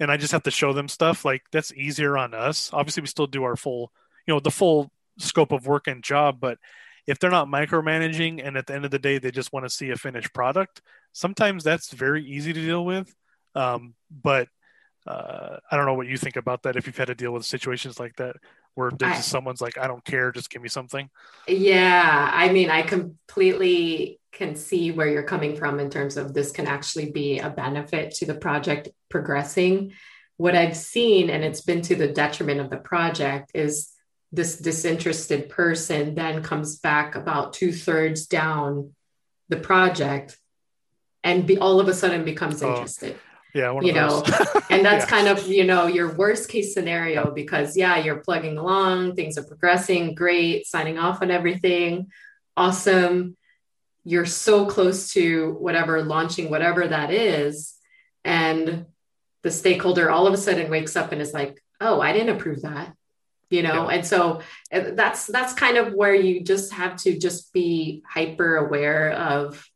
and 0.00 0.10
I 0.10 0.16
just 0.16 0.32
have 0.32 0.42
to 0.44 0.50
show 0.50 0.72
them 0.72 0.88
stuff, 0.88 1.24
like 1.24 1.42
that's 1.52 1.72
easier 1.72 2.18
on 2.18 2.34
us. 2.34 2.70
Obviously, 2.72 3.02
we 3.02 3.06
still 3.06 3.26
do 3.26 3.44
our 3.44 3.56
full, 3.56 3.92
you 4.26 4.34
know, 4.34 4.40
the 4.40 4.50
full 4.50 4.90
scope 5.18 5.52
of 5.52 5.66
work 5.66 5.86
and 5.86 6.02
job, 6.02 6.38
but 6.40 6.58
if 7.06 7.18
they're 7.18 7.30
not 7.30 7.48
micromanaging 7.48 8.44
and 8.44 8.56
at 8.56 8.66
the 8.66 8.74
end 8.74 8.84
of 8.84 8.90
the 8.90 8.98
day 8.98 9.18
they 9.18 9.30
just 9.30 9.52
want 9.52 9.64
to 9.64 9.70
see 9.70 9.90
a 9.90 9.96
finished 9.96 10.32
product, 10.32 10.80
sometimes 11.12 11.62
that's 11.62 11.92
very 11.92 12.24
easy 12.24 12.52
to 12.52 12.60
deal 12.60 12.84
with. 12.84 13.14
Um, 13.54 13.94
but 14.10 14.48
uh, 15.06 15.58
I 15.70 15.76
don't 15.76 15.86
know 15.86 15.94
what 15.94 16.08
you 16.08 16.16
think 16.16 16.36
about 16.36 16.62
that. 16.62 16.76
If 16.76 16.86
you've 16.86 16.96
had 16.96 17.08
to 17.08 17.14
deal 17.14 17.32
with 17.32 17.44
situations 17.44 18.00
like 18.00 18.16
that, 18.16 18.36
where 18.74 18.90
I, 19.02 19.20
someone's 19.20 19.60
like, 19.60 19.78
"I 19.78 19.86
don't 19.86 20.04
care, 20.04 20.32
just 20.32 20.50
give 20.50 20.62
me 20.62 20.68
something." 20.68 21.08
Yeah, 21.46 22.30
I 22.32 22.50
mean, 22.52 22.70
I 22.70 22.82
completely 22.82 24.20
can 24.32 24.56
see 24.56 24.90
where 24.90 25.08
you're 25.08 25.22
coming 25.22 25.56
from 25.56 25.80
in 25.80 25.90
terms 25.90 26.16
of 26.16 26.34
this 26.34 26.50
can 26.50 26.66
actually 26.66 27.10
be 27.10 27.38
a 27.38 27.50
benefit 27.50 28.14
to 28.16 28.26
the 28.26 28.34
project 28.34 28.88
progressing. 29.08 29.92
What 30.36 30.56
I've 30.56 30.76
seen, 30.76 31.30
and 31.30 31.44
it's 31.44 31.60
been 31.60 31.82
to 31.82 31.94
the 31.94 32.08
detriment 32.08 32.60
of 32.60 32.70
the 32.70 32.76
project, 32.76 33.52
is 33.54 33.92
this 34.32 34.58
disinterested 34.58 35.48
person 35.48 36.16
then 36.16 36.42
comes 36.42 36.80
back 36.80 37.14
about 37.14 37.52
two 37.52 37.72
thirds 37.72 38.26
down 38.26 38.92
the 39.48 39.56
project 39.56 40.36
and 41.22 41.46
be, 41.46 41.56
all 41.58 41.78
of 41.78 41.86
a 41.86 41.94
sudden 41.94 42.24
becomes 42.24 42.62
oh, 42.62 42.70
interested. 42.70 43.16
Yeah, 43.54 43.78
you 43.80 43.92
know, 43.92 44.24
and 44.68 44.84
that's 44.84 45.04
yeah. 45.04 45.06
kind 45.06 45.28
of 45.28 45.46
you 45.46 45.64
know 45.64 45.86
your 45.86 46.12
worst 46.14 46.48
case 46.48 46.74
scenario 46.74 47.30
because 47.30 47.76
yeah, 47.76 47.98
you're 47.98 48.16
plugging 48.16 48.58
along, 48.58 49.14
things 49.14 49.38
are 49.38 49.44
progressing, 49.44 50.14
great, 50.14 50.66
signing 50.66 50.98
off 50.98 51.22
on 51.22 51.30
everything, 51.30 52.10
awesome 52.56 53.36
you're 54.04 54.26
so 54.26 54.66
close 54.66 55.12
to 55.12 55.52
whatever 55.58 56.02
launching 56.02 56.50
whatever 56.50 56.86
that 56.86 57.10
is 57.10 57.74
and 58.24 58.86
the 59.42 59.50
stakeholder 59.50 60.10
all 60.10 60.26
of 60.26 60.34
a 60.34 60.38
sudden 60.38 60.70
wakes 60.70 60.94
up 60.94 61.10
and 61.10 61.20
is 61.20 61.32
like 61.32 61.62
oh 61.80 62.00
i 62.00 62.12
didn't 62.12 62.36
approve 62.36 62.62
that 62.62 62.94
you 63.50 63.62
know 63.62 63.88
yeah. 63.88 63.96
and 63.96 64.06
so 64.06 64.40
uh, 64.72 64.90
that's 64.92 65.26
that's 65.26 65.54
kind 65.54 65.76
of 65.76 65.94
where 65.94 66.14
you 66.14 66.42
just 66.42 66.72
have 66.72 66.96
to 66.96 67.18
just 67.18 67.52
be 67.52 68.02
hyper 68.06 68.56
aware 68.56 69.12
of 69.12 69.66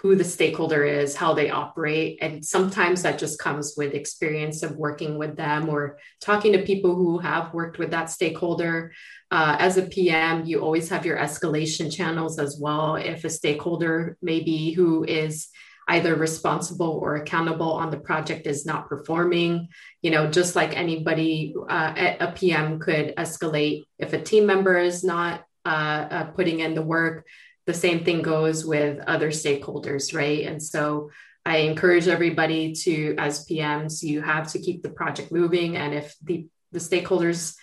who 0.00 0.14
the 0.14 0.24
stakeholder 0.24 0.84
is, 0.84 1.16
how 1.16 1.34
they 1.34 1.50
operate. 1.50 2.18
And 2.20 2.44
sometimes 2.44 3.02
that 3.02 3.18
just 3.18 3.40
comes 3.40 3.74
with 3.76 3.94
experience 3.94 4.62
of 4.62 4.76
working 4.76 5.18
with 5.18 5.36
them 5.36 5.68
or 5.68 5.98
talking 6.20 6.52
to 6.52 6.62
people 6.62 6.94
who 6.94 7.18
have 7.18 7.52
worked 7.52 7.78
with 7.78 7.90
that 7.90 8.08
stakeholder. 8.08 8.92
Uh, 9.32 9.56
as 9.58 9.76
a 9.76 9.82
PM, 9.82 10.44
you 10.44 10.60
always 10.60 10.88
have 10.88 11.04
your 11.04 11.18
escalation 11.18 11.92
channels 11.92 12.38
as 12.38 12.58
well. 12.60 12.94
If 12.94 13.24
a 13.24 13.30
stakeholder, 13.30 14.16
maybe 14.22 14.70
who 14.70 15.02
is 15.04 15.48
either 15.88 16.14
responsible 16.14 17.00
or 17.02 17.16
accountable 17.16 17.72
on 17.72 17.90
the 17.90 17.98
project 17.98 18.46
is 18.46 18.66
not 18.66 18.88
performing 18.88 19.68
you 20.02 20.10
know 20.10 20.30
just 20.30 20.54
like 20.54 20.76
anybody 20.76 21.54
uh, 21.70 22.14
a 22.20 22.30
pm 22.32 22.78
could 22.78 23.14
escalate 23.16 23.84
if 23.98 24.12
a 24.12 24.20
team 24.20 24.44
member 24.44 24.76
is 24.76 25.02
not 25.02 25.44
uh, 25.64 25.68
uh, 26.10 26.24
putting 26.32 26.60
in 26.60 26.74
the 26.74 26.82
work 26.82 27.24
the 27.68 27.74
same 27.74 28.02
thing 28.02 28.22
goes 28.22 28.64
with 28.64 28.98
other 29.06 29.30
stakeholders, 29.30 30.14
right? 30.14 30.46
And 30.46 30.60
so 30.60 31.10
I 31.44 31.58
encourage 31.58 32.08
everybody 32.08 32.72
to, 32.72 33.14
as 33.18 33.46
PMs, 33.46 34.02
you 34.02 34.22
have 34.22 34.50
to 34.52 34.58
keep 34.58 34.82
the 34.82 34.88
project 34.88 35.30
moving. 35.30 35.76
And 35.76 35.92
if 35.92 36.16
the, 36.24 36.46
the 36.72 36.78
stakeholders 36.78 37.56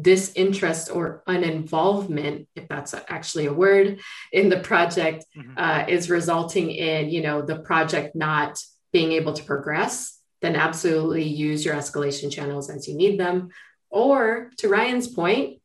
disinterest 0.00 0.90
or 0.90 1.22
uninvolvement, 1.28 2.48
if 2.56 2.66
that's 2.66 2.92
actually 3.06 3.46
a 3.46 3.52
word, 3.52 4.00
in 4.32 4.48
the 4.48 4.58
project 4.58 5.26
mm-hmm. 5.38 5.54
uh, 5.56 5.84
is 5.86 6.10
resulting 6.10 6.72
in, 6.72 7.10
you 7.10 7.22
know, 7.22 7.40
the 7.40 7.60
project 7.60 8.16
not 8.16 8.58
being 8.92 9.12
able 9.12 9.32
to 9.32 9.44
progress, 9.44 10.18
then 10.40 10.56
absolutely 10.56 11.22
use 11.22 11.64
your 11.64 11.76
escalation 11.76 12.32
channels 12.32 12.68
as 12.68 12.88
you 12.88 12.96
need 12.96 13.20
them. 13.20 13.50
Or 13.90 14.50
to 14.58 14.68
Ryan's 14.68 15.06
point, 15.06 15.61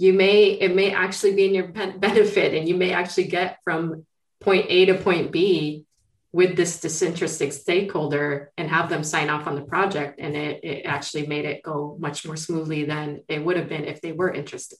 you 0.00 0.12
may 0.14 0.44
it 0.44 0.74
may 0.74 0.92
actually 0.92 1.34
be 1.34 1.44
in 1.44 1.54
your 1.54 1.68
benefit 1.68 2.54
and 2.54 2.68
you 2.68 2.74
may 2.74 2.92
actually 2.92 3.26
get 3.26 3.58
from 3.64 4.06
point 4.40 4.66
a 4.68 4.86
to 4.86 4.94
point 4.94 5.30
b 5.30 5.84
with 6.32 6.56
this 6.56 6.80
disinterested 6.80 7.52
stakeholder 7.52 8.52
and 8.56 8.70
have 8.70 8.88
them 8.88 9.02
sign 9.02 9.28
off 9.28 9.46
on 9.46 9.56
the 9.56 9.62
project. 9.62 10.20
And 10.20 10.36
it, 10.36 10.62
it 10.62 10.86
actually 10.86 11.26
made 11.26 11.44
it 11.44 11.62
go 11.62 11.96
much 11.98 12.24
more 12.24 12.36
smoothly 12.36 12.84
than 12.84 13.22
it 13.28 13.44
would 13.44 13.56
have 13.56 13.68
been 13.68 13.84
if 13.84 14.00
they 14.00 14.12
were 14.12 14.32
interested. 14.32 14.78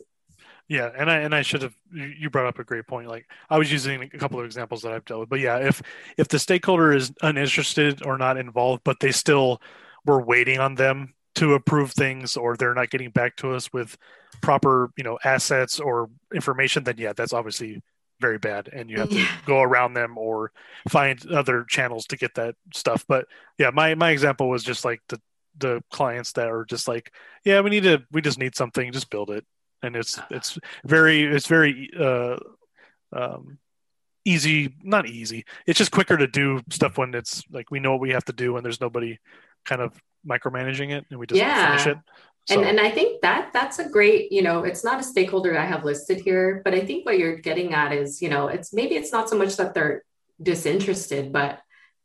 Yeah, 0.69 0.91
and 0.97 1.11
I 1.11 1.17
and 1.19 1.35
I 1.35 1.43
should 1.43 1.63
have 1.63 1.75
you 1.93 2.31
brought 2.31 2.47
up 2.47 2.61
a 2.61 2.65
great 2.65 2.87
point. 2.87 3.09
Like 3.09 3.27
I 3.49 3.59
was 3.59 3.73
using 3.73 4.03
a 4.03 4.09
couple 4.09 4.39
of 4.39 4.47
examples 4.47 4.83
that 4.83 4.93
I've 4.93 5.05
dealt 5.05 5.21
with, 5.21 5.29
but 5.29 5.41
yeah, 5.41 5.57
if 5.57 5.83
if 6.17 6.29
the 6.29 6.39
stakeholder 6.39 6.93
is 6.93 7.13
uninterested 7.23 8.07
or 8.07 8.17
not 8.17 8.37
involved, 8.37 8.83
but 8.85 9.01
they 9.01 9.11
still 9.11 9.61
were 10.07 10.23
waiting 10.23 10.61
on 10.61 10.77
them 10.77 11.15
to 11.41 11.55
approve 11.55 11.93
things, 11.93 12.37
or 12.37 12.55
they're 12.55 12.75
not 12.75 12.91
getting 12.91 13.09
back 13.09 13.35
to 13.37 13.55
us 13.55 13.73
with 13.73 13.97
proper 14.43 14.91
you 14.97 15.05
know 15.05 15.19
assets 15.25 15.81
or 15.81 16.11
information, 16.35 16.85
then 16.85 16.97
yeah, 16.99 17.15
that's 17.15 17.33
obviously 17.33 17.83
very 18.21 18.37
bad, 18.37 18.69
and 18.71 18.91
you 18.91 18.99
have 18.99 19.09
to 19.09 19.27
go 19.47 19.63
around 19.63 19.95
them 19.95 20.19
or 20.19 20.53
find 20.91 21.27
other 21.31 21.65
channels 21.65 22.07
to 22.09 22.19
get 22.19 22.35
that 22.35 22.55
stuff. 22.75 23.07
But 23.09 23.25
yeah, 23.57 23.71
my 23.71 23.95
my 23.95 24.11
example 24.11 24.51
was 24.51 24.63
just 24.63 24.85
like 24.85 25.01
the 25.09 25.19
the 25.59 25.83
clients 25.91 26.33
that 26.33 26.49
are 26.49 26.67
just 26.67 26.87
like, 26.87 27.11
yeah, 27.43 27.61
we 27.61 27.71
need 27.71 27.85
to, 27.85 28.03
we 28.13 28.21
just 28.21 28.39
need 28.39 28.55
something, 28.55 28.93
just 28.93 29.11
build 29.11 29.31
it. 29.31 29.47
And 29.83 29.97
it's 29.97 30.21
it's 30.31 30.59
very 30.85 31.23
it's 31.25 31.47
very 31.47 31.89
uh, 31.99 32.37
um, 33.15 33.59
easy 34.27 34.75
not 34.83 35.09
easy. 35.09 35.47
It's 35.67 35.79
just 35.79 35.91
quicker 35.91 36.19
to 36.19 36.27
do 36.27 36.61
stuff 36.69 36.99
when 36.99 37.15
it's 37.15 37.43
like 37.51 37.71
we 37.71 37.81
know 37.81 37.93
what 37.93 38.01
we 38.01 38.11
have 38.11 38.27
to 38.27 38.35
do 38.35 38.57
and 38.57 38.65
there's 38.65 38.83
nobody 38.83 39.19
kind 39.65 39.81
of 39.81 39.99
micromanaging 40.27 40.91
it 40.91 41.05
and 41.11 41.19
we 41.19 41.27
just 41.27 41.39
yeah. 41.39 41.77
finish 41.77 41.87
it 41.87 41.99
so. 42.47 42.55
and 42.55 42.69
and 42.69 42.81
i 42.81 42.91
think 42.91 43.21
that 43.23 43.51
that's 43.53 43.79
a 43.79 43.89
great 43.89 44.31
you 44.33 44.43
know 44.43 44.65
it's 44.65 44.85
not 44.85 45.01
a 45.01 45.03
stakeholder 45.03 45.59
i 45.59 45.65
have 45.65 45.85
listed 45.85 46.21
here 46.21 46.61
but 46.65 46.75
i 46.75 46.81
think 46.81 47.07
what 47.07 47.19
you're 47.19 47.37
getting 47.37 47.75
at 47.75 47.93
is 47.93 48.21
you 48.21 48.29
know 48.29 48.49
it's 48.49 48.73
maybe 48.73 48.97
it's 48.97 49.13
not 49.13 49.29
so 49.29 49.37
much 49.37 49.57
that 49.57 49.75
they're 49.75 50.05
disinterested 50.43 51.33
but 51.33 51.61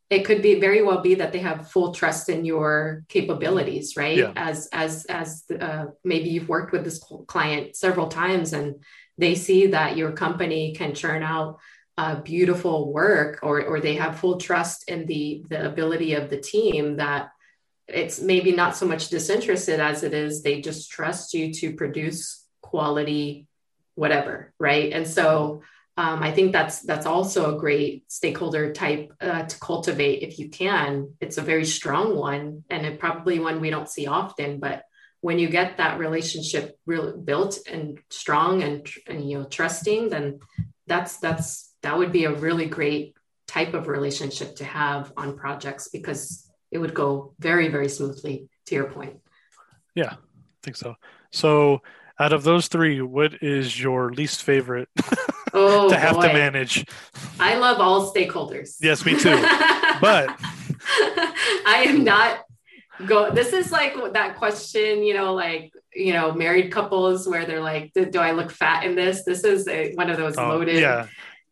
it 0.10 0.24
could 0.24 0.42
be 0.42 0.60
very 0.60 0.84
well 0.84 1.02
be 1.02 1.16
that 1.16 1.34
they 1.34 1.40
have 1.40 1.72
full 1.72 1.94
trust 1.94 2.30
in 2.30 2.46
your 2.46 3.04
capabilities 3.10 3.98
right 3.98 4.18
yeah. 4.18 4.34
as 4.36 4.70
as 4.72 5.06
as 5.06 5.44
uh, 5.60 5.86
maybe 6.04 6.30
you've 6.30 6.50
worked 6.50 6.72
with 6.72 6.84
this 6.84 7.04
client 7.28 7.76
several 7.76 8.08
times 8.08 8.54
and 8.54 8.84
they 9.18 9.36
see 9.36 9.68
that 9.68 9.98
your 9.98 10.12
company 10.12 10.74
can 10.74 10.94
churn 10.94 11.24
out 11.24 11.60
uh, 11.98 12.16
beautiful 12.22 12.92
work 12.92 13.40
or 13.42 13.64
or 13.64 13.80
they 13.80 13.96
have 13.96 14.20
full 14.20 14.38
trust 14.38 14.90
in 14.90 15.06
the 15.06 15.44
the 15.50 15.66
ability 15.66 16.14
of 16.14 16.30
the 16.30 16.40
team 16.40 16.98
that 16.98 17.30
it's 17.88 18.20
maybe 18.20 18.52
not 18.52 18.76
so 18.76 18.86
much 18.86 19.10
disinterested 19.10 19.80
as 19.80 20.04
it 20.04 20.14
is 20.14 20.42
they 20.42 20.62
just 20.62 20.92
trust 20.92 21.34
you 21.34 21.54
to 21.54 21.74
produce 21.76 22.46
quality 22.62 23.48
whatever 23.96 24.54
right 24.60 24.92
and 24.92 25.08
so 25.08 25.62
um, 25.98 26.22
I 26.22 26.32
think 26.34 26.52
that's 26.52 26.82
that's 26.82 27.06
also 27.06 27.56
a 27.56 27.60
great 27.60 28.12
stakeholder 28.12 28.74
type 28.74 29.14
uh, 29.22 29.44
to 29.44 29.60
cultivate 29.60 30.24
if 30.24 30.40
you 30.40 30.50
can. 30.50 31.14
It's 31.22 31.38
a 31.38 31.42
very 31.42 31.64
strong 31.64 32.18
one, 32.18 32.66
and 32.70 32.86
it 32.86 33.00
probably 33.00 33.40
one 33.40 33.62
we 33.62 33.70
don't 33.70 33.88
see 33.88 34.06
often. 34.06 34.60
But 34.60 34.84
when 35.22 35.40
you 35.40 35.48
get 35.48 35.78
that 35.78 35.98
relationship 35.98 36.78
real 36.86 37.18
built 37.18 37.60
and 37.72 38.00
strong 38.10 38.62
and, 38.62 38.86
and 39.08 39.30
you 39.30 39.40
know 39.40 39.46
trusting, 39.46 40.10
then 40.10 40.40
that's 40.86 41.18
that's 41.18 41.74
that 41.82 41.98
would 41.98 42.12
be 42.12 42.26
a 42.26 42.34
really 42.34 42.66
great 42.66 43.16
type 43.48 43.74
of 43.74 43.88
relationship 43.88 44.58
to 44.58 44.66
have 44.66 45.14
on 45.16 45.38
projects 45.38 45.88
because 45.88 46.45
it 46.72 46.78
would 46.78 46.94
go 46.94 47.34
very 47.40 47.68
very 47.68 47.90
smoothly. 47.90 48.50
To 48.68 48.76
your 48.76 48.86
point. 48.86 49.20
Yeah, 49.94 50.14
I 50.14 50.18
think 50.64 50.76
so. 50.76 50.96
So 51.32 51.82
out 52.20 52.34
of 52.34 52.44
those 52.44 52.68
three, 52.68 53.02
what 53.02 53.44
is 53.44 53.80
your 53.80 54.12
least 54.12 54.42
favorite 54.42 54.90
oh, 55.54 55.90
to 55.90 55.98
have 55.98 56.16
boy. 56.16 56.28
to 56.28 56.34
manage? 56.34 56.86
I 57.40 57.58
love 57.58 57.80
all 57.80 58.12
stakeholders. 58.12 58.78
Yes, 58.82 59.06
me 59.06 59.20
too. 59.20 59.36
but 60.02 60.36
I 61.68 61.84
am 61.88 62.04
not 62.04 62.40
go 63.06 63.30
this 63.30 63.52
is 63.52 63.72
like 63.72 63.94
that 64.14 64.38
question 64.38 65.04
you 65.04 65.14
know 65.14 65.34
like 65.34 65.74
you 65.94 66.14
know 66.14 66.32
married 66.32 66.72
couples 66.72 67.28
where 67.28 67.46
they're 67.46 67.62
like 67.62 67.92
do, 67.94 68.20
i 68.20 68.32
look 68.32 68.50
fat 68.50 68.86
in 68.86 68.96
this 68.96 69.26
this 69.26 69.44
is 69.44 69.68
a, 69.68 69.94
one 69.96 70.10
of 70.10 70.16
those 70.18 70.38
oh, 70.38 70.48
loaded 70.48 70.80
yeah. 70.80 71.06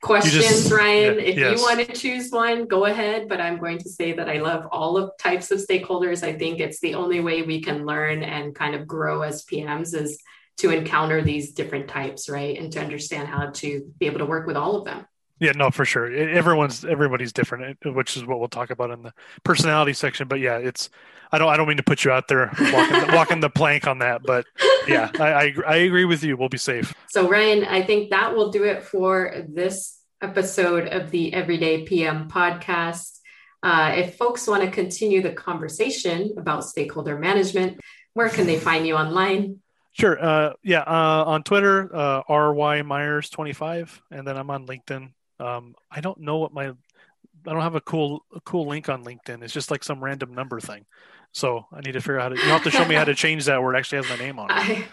Questions 0.04 0.44
just, 0.44 0.72
ryan 0.72 1.16
yeah, 1.16 1.22
if 1.22 1.38
yes. 1.38 1.58
you 1.58 1.64
want 1.64 1.80
to 1.80 1.94
choose 1.94 2.30
one 2.30 2.66
go 2.66 2.86
ahead 2.86 3.28
but 3.30 3.40
i'm 3.40 3.58
going 3.58 3.78
to 3.78 3.90
say 3.90 4.12
that 4.12 4.30
i 4.30 4.38
love 4.38 4.68
all 4.72 4.98
of 4.98 5.12
types 5.18 5.50
of 5.50 5.60
stakeholders 5.60 6.24
i 6.24 6.34
think 6.34 6.60
it's 6.60 6.80
the 6.82 6.94
only 6.94 7.22
way 7.22 7.42
we 7.42 7.62
can 7.62 7.86
learn 7.86 8.22
and 8.22 8.54
kind 8.54 8.76
of 8.76 8.86
grow 8.86 9.22
as 9.22 9.46
pms 9.46 9.96
is 9.96 10.22
to 10.58 10.70
encounter 10.70 11.22
these 11.22 11.52
different 11.52 11.88
types, 11.88 12.30
right? 12.30 12.58
And 12.58 12.72
to 12.74 12.80
understand 12.80 13.28
how 13.28 13.48
to 13.52 13.92
be 14.00 14.06
able 14.06 14.20
to 14.20 14.26
work 14.26 14.48
with 14.48 14.58
all 14.58 14.76
of 14.76 14.86
them. 14.86 15.06
Yeah, 15.40 15.52
no, 15.56 15.72
for 15.72 15.84
sure. 15.84 16.14
Everyone's 16.14 16.86
everybody's 16.86 17.34
different, 17.34 17.78
eh, 17.86 17.90
which 17.90 18.16
is 18.16 18.24
what 18.24 18.40
we'll 18.40 18.48
talk 18.48 18.70
about 18.70 18.92
in 18.92 19.02
the 19.02 19.14
personality 19.44 19.94
section. 19.94 20.28
But 20.28 20.40
yeah, 20.40 20.58
it's 20.58 20.90
I 21.34 21.40
don't 21.40 21.50
I 21.50 21.58
don't 21.58 21.68
mean 21.68 21.78
to 21.78 21.84
put 21.84 22.06
you 22.06 22.12
out 22.12 22.28
there 22.28 22.54
walking 22.60 23.00
the, 23.00 23.10
walking 23.12 23.40
the 23.40 23.50
plank 23.50 23.88
on 23.88 23.98
that, 24.00 24.22
but 24.22 24.46
yeah, 24.88 25.10
I, 25.20 25.34
I 25.34 25.54
I 25.68 25.76
agree 25.78 26.06
with 26.06 26.24
you. 26.24 26.38
We'll 26.38 26.48
be 26.48 26.60
safe. 26.60 26.94
So 27.10 27.28
Ryan, 27.28 27.66
I 27.66 27.82
think 27.82 28.12
that 28.12 28.36
will 28.36 28.52
do 28.52 28.64
it 28.66 28.84
for 28.84 29.44
this 29.50 30.00
episode 30.22 30.88
of 30.88 31.10
the 31.10 31.34
Everyday 31.34 31.86
PM 31.86 32.30
podcast. 32.30 33.18
Uh, 33.64 33.94
if 33.98 34.16
folks 34.16 34.48
want 34.48 34.62
to 34.62 34.70
continue 34.70 35.24
the 35.24 35.32
conversation 35.32 36.36
about 36.38 36.66
stakeholder 36.66 37.18
management, 37.18 37.80
where 38.14 38.30
can 38.30 38.46
they 38.46 38.60
find 38.60 38.86
you 38.86 38.96
online? 38.96 39.60
Sure. 39.94 40.24
Uh, 40.24 40.54
yeah. 40.62 40.82
Uh, 40.82 41.24
on 41.26 41.42
Twitter, 41.42 41.90
uh, 41.96 42.22
RY 42.30 42.84
Myers 42.84 43.32
twenty 43.32 43.54
five, 43.54 44.00
and 44.12 44.28
then 44.28 44.38
I'm 44.38 44.52
on 44.52 44.68
LinkedIn. 44.68 45.10
Um, 45.40 45.74
I 45.90 46.00
don't 46.00 46.20
know 46.20 46.38
what 46.38 46.54
my 46.54 46.68
I 46.68 47.52
don't 47.52 47.62
have 47.62 47.76
a 47.76 47.82
cool 47.82 48.24
a 48.36 48.42
cool 48.42 48.68
link 48.68 48.88
on 48.88 49.04
LinkedIn. 49.04 49.42
It's 49.42 49.54
just 49.54 49.72
like 49.72 49.84
some 49.84 50.04
random 50.04 50.36
number 50.36 50.60
thing. 50.60 50.86
So 51.34 51.66
I 51.72 51.82
need 51.82 51.94
to 51.94 52.02
figure 52.02 52.20
out 52.20 52.24
how 52.24 52.30
to. 52.30 52.36
You 52.36 52.52
have 52.52 52.64
to 52.64 52.72
show 52.72 52.86
me 52.86 52.96
how 52.96 53.04
to 53.04 53.16
change 53.26 53.46
that 53.46 53.62
where 53.62 53.74
it 53.74 53.78
actually 53.78 54.04
has 54.04 54.10
my 54.10 54.24
name 54.24 54.40
on 54.40 54.50
it. 54.50 54.54
I, 54.54 54.86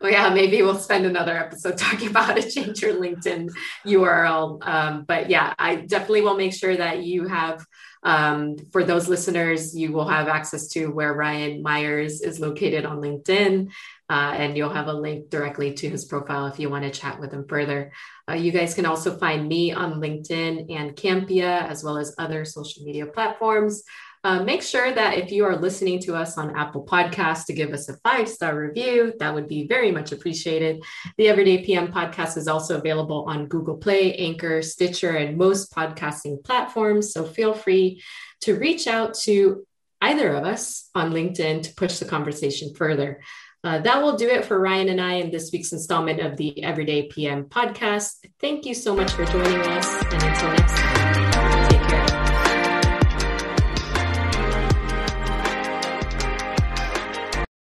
well, 0.00 0.12
yeah, 0.12 0.34
maybe 0.34 0.60
we'll 0.60 0.78
spend 0.78 1.06
another 1.06 1.36
episode 1.36 1.78
talking 1.78 2.10
about 2.10 2.26
how 2.26 2.34
to 2.34 2.50
change 2.50 2.82
your 2.82 2.94
LinkedIn 2.94 3.50
URL. 3.86 4.66
Um, 4.66 5.04
but 5.06 5.30
yeah, 5.30 5.54
I 5.58 5.76
definitely 5.76 6.22
will 6.22 6.36
make 6.36 6.52
sure 6.52 6.76
that 6.76 7.04
you 7.04 7.26
have. 7.26 7.64
Um, 8.02 8.58
for 8.70 8.84
those 8.84 9.08
listeners, 9.08 9.74
you 9.74 9.90
will 9.90 10.06
have 10.06 10.28
access 10.28 10.68
to 10.68 10.88
where 10.88 11.14
Ryan 11.14 11.62
Myers 11.62 12.20
is 12.20 12.38
located 12.38 12.84
on 12.84 12.98
LinkedIn. 12.98 13.70
Uh, 14.10 14.34
and 14.36 14.58
you'll 14.58 14.68
have 14.68 14.88
a 14.88 14.92
link 14.92 15.30
directly 15.30 15.72
to 15.72 15.88
his 15.88 16.04
profile 16.04 16.46
if 16.46 16.58
you 16.58 16.68
want 16.68 16.84
to 16.84 16.90
chat 16.90 17.18
with 17.18 17.32
him 17.32 17.46
further. 17.48 17.90
Uh, 18.28 18.34
you 18.34 18.52
guys 18.52 18.74
can 18.74 18.84
also 18.84 19.16
find 19.16 19.48
me 19.48 19.72
on 19.72 20.02
LinkedIn 20.02 20.70
Ann 20.70 20.90
Campea, 20.90 21.66
as 21.66 21.82
well 21.82 21.96
as 21.96 22.14
other 22.18 22.44
social 22.44 22.84
media 22.84 23.06
platforms. 23.06 23.84
Uh, 24.24 24.42
make 24.42 24.62
sure 24.62 24.90
that 24.90 25.18
if 25.18 25.30
you 25.30 25.44
are 25.44 25.56
listening 25.56 26.00
to 26.00 26.14
us 26.16 26.38
on 26.38 26.56
Apple 26.56 26.84
Podcasts, 26.84 27.44
to 27.44 27.52
give 27.52 27.72
us 27.72 27.88
a 27.88 27.96
five 27.98 28.28
star 28.28 28.58
review. 28.58 29.12
That 29.18 29.34
would 29.34 29.48
be 29.48 29.66
very 29.66 29.92
much 29.92 30.12
appreciated. 30.12 30.82
The 31.18 31.28
Everyday 31.28 31.64
PM 31.64 31.92
podcast 31.92 32.36
is 32.38 32.48
also 32.48 32.78
available 32.78 33.26
on 33.28 33.48
Google 33.48 33.76
Play, 33.76 34.14
Anchor, 34.16 34.62
Stitcher, 34.62 35.10
and 35.10 35.36
most 35.36 35.72
podcasting 35.72 36.42
platforms. 36.42 37.12
So 37.12 37.24
feel 37.24 37.52
free 37.54 38.02
to 38.42 38.54
reach 38.54 38.86
out 38.86 39.14
to 39.24 39.66
either 40.00 40.34
of 40.34 40.44
us 40.44 40.90
on 40.94 41.12
LinkedIn 41.12 41.62
to 41.62 41.74
push 41.74 41.98
the 41.98 42.04
conversation 42.04 42.74
further. 42.74 43.20
Uh, 43.62 43.78
that 43.78 44.02
will 44.02 44.16
do 44.16 44.28
it 44.28 44.44
for 44.44 44.60
Ryan 44.60 44.90
and 44.90 45.00
I 45.00 45.14
in 45.14 45.30
this 45.30 45.50
week's 45.50 45.72
installment 45.72 46.20
of 46.20 46.36
the 46.36 46.62
Everyday 46.62 47.08
PM 47.08 47.44
podcast. 47.44 48.16
Thank 48.40 48.66
you 48.66 48.74
so 48.74 48.94
much 48.94 49.12
for 49.12 49.24
joining 49.24 49.60
us, 49.60 49.88
and 50.04 50.22
until 50.22 50.48
next 50.50 50.76
time. 50.76 51.33